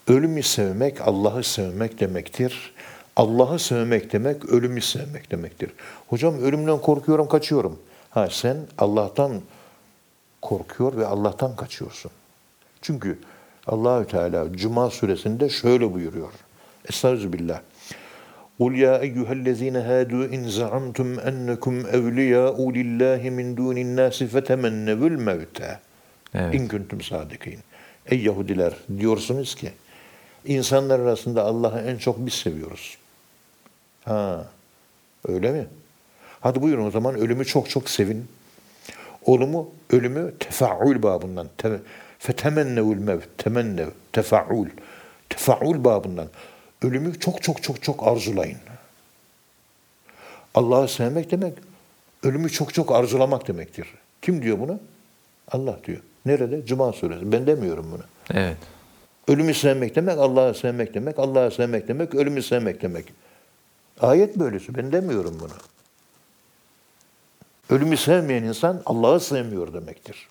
ölümü 0.07 0.43
sevmek 0.43 1.01
Allah'ı 1.01 1.43
sevmek 1.43 1.99
demektir. 1.99 2.73
Allah'ı 3.15 3.59
sevmek 3.59 4.13
demek 4.13 4.45
ölümü 4.45 4.81
sevmek 4.81 5.31
demektir. 5.31 5.71
Hocam 6.07 6.39
ölümden 6.39 6.81
korkuyorum 6.81 7.27
kaçıyorum. 7.27 7.79
Ha 8.09 8.27
sen 8.31 8.57
Allah'tan 8.77 9.41
korkuyor 10.41 10.97
ve 10.97 11.05
Allah'tan 11.05 11.55
kaçıyorsun. 11.55 12.11
Çünkü 12.81 13.19
Allahü 13.66 14.06
Teala 14.06 14.52
Cuma 14.52 14.90
suresinde 14.90 15.48
şöyle 15.48 15.94
buyuruyor. 15.94 16.32
Estağfirullah. 16.88 17.60
قُلْ 18.60 18.72
يَا 18.84 18.94
اَيُّهَا 19.06 19.32
الَّذ۪ينَ 19.40 19.76
هَادُوا 19.90 20.24
اِنْ 20.34 20.42
زَعَمْتُمْ 20.58 21.08
اَنَّكُمْ 21.30 21.74
اَوْلِيَاءُ 21.98 22.56
لِلّٰهِ 22.76 23.22
مِنْ 23.38 23.46
دُونِ 23.58 23.76
النَّاسِ 23.86 24.18
فَتَمَنَّوُ 24.32 25.00
الْمَوْتَى 25.12 25.76
Evet. 26.34 26.54
İn 26.54 26.68
kuntum 26.68 27.00
sadikin. 27.00 27.58
Ey 28.06 28.22
Yahudiler 28.22 28.72
diyorsunuz 28.98 29.54
ki 29.54 29.72
insanlar 30.44 31.00
arasında 31.00 31.44
Allah'ı 31.44 31.80
en 31.80 31.96
çok 31.96 32.26
biz 32.26 32.34
seviyoruz. 32.34 32.98
Ha 34.04 34.46
öyle 35.28 35.52
mi? 35.52 35.66
Hadi 36.40 36.62
buyurun 36.62 36.86
o 36.86 36.90
zaman 36.90 37.14
ölümü 37.14 37.44
çok 37.44 37.70
çok 37.70 37.90
sevin. 37.90 38.28
Ölümü, 39.26 39.58
ölümü 39.90 40.34
tefaül 40.40 41.02
babından. 41.02 41.46
Te, 41.58 41.80
fetemennevül 42.19 42.97
mevt. 42.97 43.37
Temennev. 43.37 43.89
Tefaül. 44.11 44.69
Tefaül 45.29 45.83
babından. 45.83 46.27
Ölümü 46.81 47.19
çok 47.19 47.43
çok 47.43 47.63
çok 47.63 47.83
çok 47.83 48.07
arzulayın. 48.07 48.57
Allah'ı 50.55 50.87
sevmek 50.87 51.31
demek, 51.31 51.53
ölümü 52.23 52.49
çok 52.49 52.73
çok 52.73 52.91
arzulamak 52.91 53.47
demektir. 53.47 53.87
Kim 54.21 54.41
diyor 54.41 54.59
bunu? 54.59 54.79
Allah 55.51 55.79
diyor. 55.87 55.99
Nerede? 56.25 56.65
Cuma 56.65 56.93
suresi. 56.93 57.31
Ben 57.31 57.47
demiyorum 57.47 57.91
bunu. 57.91 58.03
Evet. 58.33 58.57
Ölümü 59.27 59.53
sevmek 59.53 59.95
demek, 59.95 60.17
Allah'ı 60.17 60.53
sevmek 60.53 60.93
demek, 60.93 61.19
Allah'ı 61.19 61.51
sevmek 61.51 61.87
demek, 61.87 62.15
ölümü 62.15 62.43
sevmek 62.43 62.81
demek. 62.81 63.05
Ayet 64.01 64.39
böylesi. 64.39 64.75
Ben 64.75 64.91
demiyorum 64.91 65.37
bunu. 65.39 65.51
Ölümü 67.69 67.97
sevmeyen 67.97 68.43
insan 68.43 68.81
Allah'ı 68.85 69.19
sevmiyor 69.19 69.73
demektir. 69.73 70.27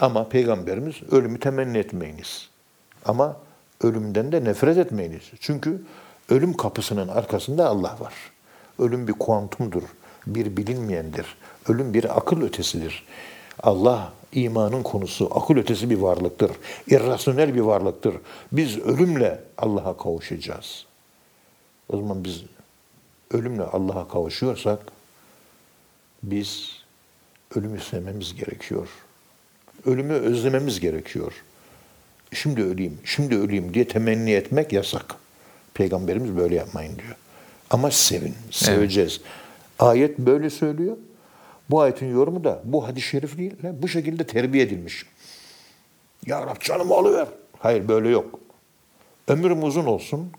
Ama 0.00 0.28
Peygamberimiz 0.28 0.94
ölümü 1.10 1.40
temenni 1.40 1.78
etmeyiniz. 1.78 2.48
Ama 3.04 3.36
ölümden 3.82 4.32
de 4.32 4.44
nefret 4.44 4.78
etmeyiniz. 4.78 5.22
Çünkü 5.40 5.82
ölüm 6.28 6.56
kapısının 6.56 7.08
arkasında 7.08 7.68
Allah 7.68 7.96
var. 8.00 8.14
Ölüm 8.78 9.08
bir 9.08 9.12
kuantumdur, 9.12 9.82
bir 10.26 10.56
bilinmeyendir. 10.56 11.36
Ölüm 11.68 11.94
bir 11.94 12.18
akıl 12.18 12.42
ötesidir. 12.42 13.04
Allah 13.62 14.12
imanın 14.32 14.82
konusu, 14.82 15.30
akıl 15.34 15.56
ötesi 15.56 15.90
bir 15.90 15.98
varlıktır. 15.98 16.50
irrasyonel 16.86 17.54
bir 17.54 17.60
varlıktır. 17.60 18.14
Biz 18.52 18.78
ölümle 18.78 19.40
Allah'a 19.58 19.96
kavuşacağız. 19.96 20.86
O 21.88 21.96
zaman 21.96 22.24
biz 22.24 22.44
ölümle 23.30 23.62
Allah'a 23.62 24.08
kavuşuyorsak 24.08 24.78
biz 26.22 26.82
ölümü 27.54 27.80
sevmemiz 27.80 28.34
gerekiyor. 28.34 28.88
Ölümü 29.88 30.12
özlememiz 30.12 30.80
gerekiyor. 30.80 31.32
Şimdi 32.32 32.62
öleyim, 32.62 32.98
şimdi 33.04 33.36
öleyim 33.36 33.74
diye 33.74 33.88
temenni 33.88 34.30
etmek 34.30 34.72
yasak. 34.72 35.14
Peygamberimiz 35.74 36.36
böyle 36.36 36.54
yapmayın 36.54 36.96
diyor. 36.96 37.16
Ama 37.70 37.90
sevin, 37.90 38.34
seveceğiz. 38.50 39.20
Ayet 39.78 40.18
böyle 40.18 40.50
söylüyor. 40.50 40.96
Bu 41.70 41.80
ayetin 41.80 42.12
yorumu 42.12 42.44
da 42.44 42.60
bu 42.64 42.88
hadis-i 42.88 43.06
şerif 43.06 43.38
değil, 43.38 43.54
bu 43.72 43.88
şekilde 43.88 44.24
terbiye 44.24 44.64
edilmiş. 44.64 45.06
Ya 46.26 46.46
Rab 46.46 46.60
canımı 46.60 46.94
alıver. 46.94 47.26
Hayır 47.58 47.88
böyle 47.88 48.08
yok. 48.08 48.40
Ömrüm 49.28 49.62
uzun 49.62 49.86
olsun 49.86 50.30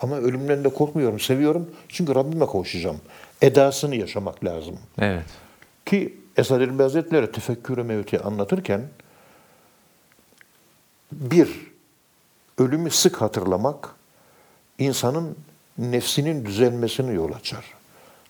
ama 0.00 0.16
ölümden 0.16 0.64
de 0.64 0.68
korkmuyorum, 0.68 1.20
seviyorum. 1.20 1.70
Çünkü 1.88 2.14
Rabbime 2.14 2.46
kavuşacağım. 2.46 3.00
Edasını 3.42 3.96
yaşamak 3.96 4.44
lazım. 4.44 4.78
Evet. 4.98 5.24
Ki 5.86 6.14
Esad 6.38 6.60
Erbil 6.60 6.78
Hazretleri 6.78 7.32
tefekkür-ü 7.32 7.82
mevti 7.82 8.20
anlatırken 8.20 8.88
bir, 11.12 11.72
ölümü 12.58 12.90
sık 12.90 13.22
hatırlamak 13.22 13.94
insanın 14.78 15.36
nefsinin 15.78 16.44
düzelmesini 16.44 17.14
yol 17.14 17.32
açar. 17.32 17.64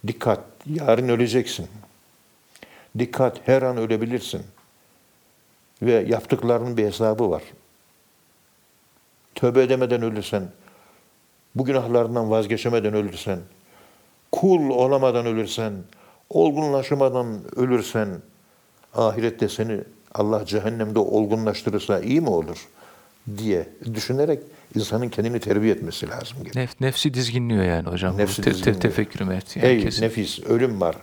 Dikkat, 0.06 0.40
yarın 0.66 1.08
öleceksin. 1.08 1.68
Dikkat, 2.98 3.48
her 3.48 3.62
an 3.62 3.76
ölebilirsin. 3.76 4.42
Ve 5.82 5.92
yaptıklarının 5.92 6.76
bir 6.76 6.84
hesabı 6.84 7.30
var. 7.30 7.42
Tövbe 9.34 9.62
edemeden 9.62 10.02
ölürsen, 10.02 10.48
bu 11.54 11.64
günahlarından 11.64 12.30
vazgeçemeden 12.30 12.94
ölürsen, 12.94 13.38
kul 14.32 14.70
olamadan 14.70 15.26
ölürsen, 15.26 15.72
olgunlaşamadan 16.30 17.40
ölürsen, 17.56 18.08
ahirette 18.94 19.48
seni 19.48 19.80
Allah 20.14 20.44
cehennemde 20.46 20.98
olgunlaştırırsa 20.98 22.00
iyi 22.00 22.20
mi 22.20 22.28
olur 22.30 22.68
diye 23.38 23.68
düşünerek 23.94 24.42
insanın 24.74 25.08
kendini 25.08 25.40
terbiye 25.40 25.74
etmesi 25.74 26.08
lazım. 26.08 26.36
Nef, 26.54 26.80
nefsi 26.80 27.14
dizginliyor 27.14 27.64
yani 27.64 27.88
hocam. 27.88 28.18
Nefsi 28.18 28.36
te- 28.36 28.42
te- 28.42 28.50
dizginliyor. 28.50 28.80
tefekkür 28.80 29.20
mevti. 29.20 29.58
Yani 29.58 29.68
Ey 29.68 29.82
kesin. 29.82 30.02
nefis 30.02 30.40
ölüm 30.40 30.80
var. 30.80 30.96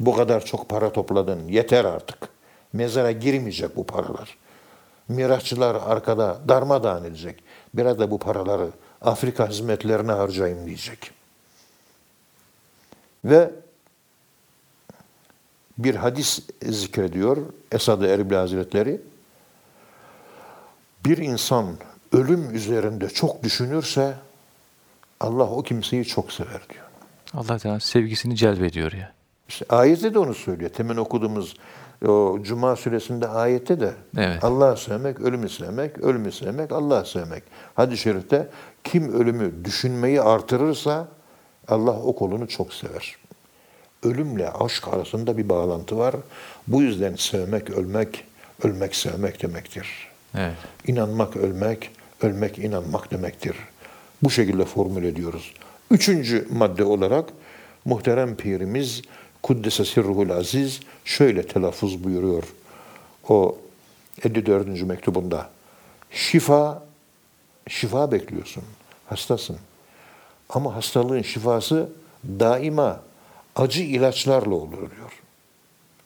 Bu 0.00 0.16
kadar 0.16 0.44
çok 0.44 0.68
para 0.68 0.92
topladın. 0.92 1.48
Yeter 1.48 1.84
artık. 1.84 2.18
Mezara 2.72 3.12
girmeyecek 3.12 3.76
bu 3.76 3.86
paralar. 3.86 4.36
Mirasçılar 5.08 5.74
arkada 5.74 6.38
darmadağın 6.48 7.04
edecek. 7.04 7.42
Biraz 7.74 7.98
da 7.98 8.10
bu 8.10 8.18
paraları 8.18 8.68
Afrika 9.02 9.48
hizmetlerine 9.48 10.12
harcayayım 10.12 10.66
diyecek. 10.66 11.10
Ve 13.24 13.50
bir 15.78 15.94
hadis 15.94 16.40
zikrediyor 16.62 17.36
Esad-ı 17.72 18.06
Erbil 18.06 18.36
Hazretleri. 18.36 19.00
Bir 21.04 21.18
insan 21.18 21.66
ölüm 22.12 22.54
üzerinde 22.54 23.08
çok 23.08 23.42
düşünürse 23.42 24.14
Allah 25.20 25.50
o 25.50 25.62
kimseyi 25.62 26.04
çok 26.04 26.32
sever 26.32 26.60
diyor. 26.68 26.84
Allah 27.34 27.58
Teala 27.58 27.80
sevgisini 27.80 28.36
celbediyor 28.36 28.92
ya. 28.92 29.12
İşte 29.48 29.64
ayette 29.68 30.14
de 30.14 30.18
onu 30.18 30.34
söylüyor. 30.34 30.70
Temin 30.70 30.96
okuduğumuz 30.96 31.56
o 32.06 32.38
Cuma 32.42 32.76
suresinde 32.76 33.28
ayette 33.28 33.80
de 33.80 33.92
Evet. 34.16 34.44
Allah'ı 34.44 34.76
sevmek, 34.76 35.20
ölümü 35.20 35.48
sevmek, 35.48 35.98
ölümü 35.98 36.32
sevmek, 36.32 36.72
Allah'ı 36.72 37.06
sevmek. 37.06 37.42
Hadis-i 37.74 38.02
şerifte 38.02 38.48
kim 38.84 39.12
ölümü 39.12 39.64
düşünmeyi 39.64 40.22
artırırsa 40.22 41.08
Allah 41.68 42.02
o 42.02 42.14
kolunu 42.14 42.48
çok 42.48 42.72
sever. 42.72 43.16
Ölümle 44.02 44.50
aşk 44.50 44.88
arasında 44.88 45.38
bir 45.38 45.48
bağlantı 45.48 45.98
var. 45.98 46.14
Bu 46.66 46.82
yüzden 46.82 47.16
sevmek, 47.16 47.70
ölmek, 47.70 48.24
ölmek 48.62 48.96
sevmek 48.96 49.42
demektir. 49.42 50.08
Evet. 50.34 50.54
İnanmak 50.86 51.36
ölmek, 51.36 51.90
ölmek 52.22 52.58
inanmak 52.58 53.10
demektir. 53.10 53.56
Bu 54.22 54.30
şekilde 54.30 54.64
formül 54.64 55.04
ediyoruz. 55.04 55.54
Üçüncü 55.90 56.46
madde 56.50 56.84
olarak 56.84 57.24
muhterem 57.84 58.36
pirimiz 58.36 59.02
Kuddese 59.42 59.84
Sirruhul 59.84 60.30
Aziz 60.30 60.80
şöyle 61.04 61.46
telaffuz 61.46 62.04
buyuruyor. 62.04 62.42
O 63.28 63.58
54. 64.24 64.82
mektubunda. 64.82 65.50
Şifa, 66.10 66.82
şifa 67.68 68.12
bekliyorsun. 68.12 68.64
Hastasın. 69.06 69.56
Ama 70.48 70.76
hastalığın 70.76 71.22
şifası 71.22 71.88
daima 72.24 73.00
acı 73.58 73.82
ilaçlarla 73.82 74.54
olur 74.54 74.78
diyor. 74.78 75.12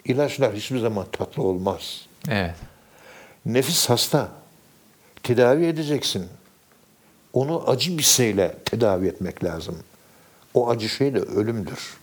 İlaçlar 0.04 0.54
hiçbir 0.54 0.78
zaman 0.78 1.06
tatlı 1.12 1.42
olmaz. 1.42 2.06
Evet. 2.28 2.54
Nefis 3.46 3.90
hasta. 3.90 4.28
Tedavi 5.22 5.66
edeceksin. 5.66 6.28
Onu 7.32 7.70
acı 7.70 7.98
bir 7.98 8.02
şeyle 8.02 8.54
tedavi 8.64 9.06
etmek 9.06 9.44
lazım. 9.44 9.78
O 10.54 10.70
acı 10.70 10.88
şey 10.88 11.14
de 11.14 11.18
ölümdür. 11.18 11.96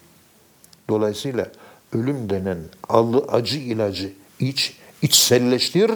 Dolayısıyla 0.89 1.47
ölüm 1.93 2.29
denen 2.29 2.57
allı 2.89 3.25
acı 3.31 3.57
ilacı 3.57 4.13
iç, 4.39 4.77
içselleştir. 5.01 5.91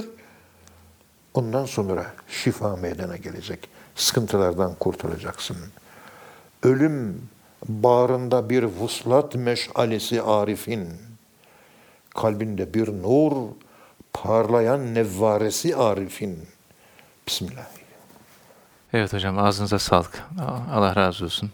Ondan 1.34 1.66
sonra 1.66 2.14
şifa 2.30 2.76
meydana 2.76 3.18
gelecek. 3.18 3.70
Sıkıntılardan 3.96 4.76
kurtulacaksın. 4.76 5.58
Ölüm 6.64 7.22
bağrında 7.68 8.50
bir 8.50 8.64
vuslat 8.64 9.36
meşalesi 9.36 10.22
arifin 10.22 11.14
kalbinde 12.14 12.74
bir 12.74 12.88
nur, 12.88 13.32
parlayan 14.14 14.96
nevvaresi 14.96 15.76
arifin. 15.76 16.48
Bismillah. 17.28 17.66
Evet 18.94 19.14
hocam 19.14 19.38
ağzınıza 19.38 19.80
sağlık. 19.80 20.24
Allah 20.72 20.96
razı 20.96 21.26
olsun. 21.26 21.52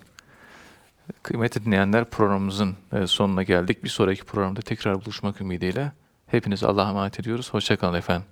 Kıymetli 1.23 1.65
dinleyenler 1.65 2.05
programımızın 2.05 2.75
e, 2.93 3.07
sonuna 3.07 3.43
geldik. 3.43 3.83
Bir 3.83 3.89
sonraki 3.89 4.23
programda 4.23 4.61
tekrar 4.61 5.01
buluşmak 5.01 5.41
ümidiyle 5.41 5.91
hepiniz 6.27 6.63
Allah'a 6.63 6.89
emanet 6.89 7.19
ediyoruz. 7.19 7.53
Hoşçakalın 7.53 7.97
efendim. 7.97 8.25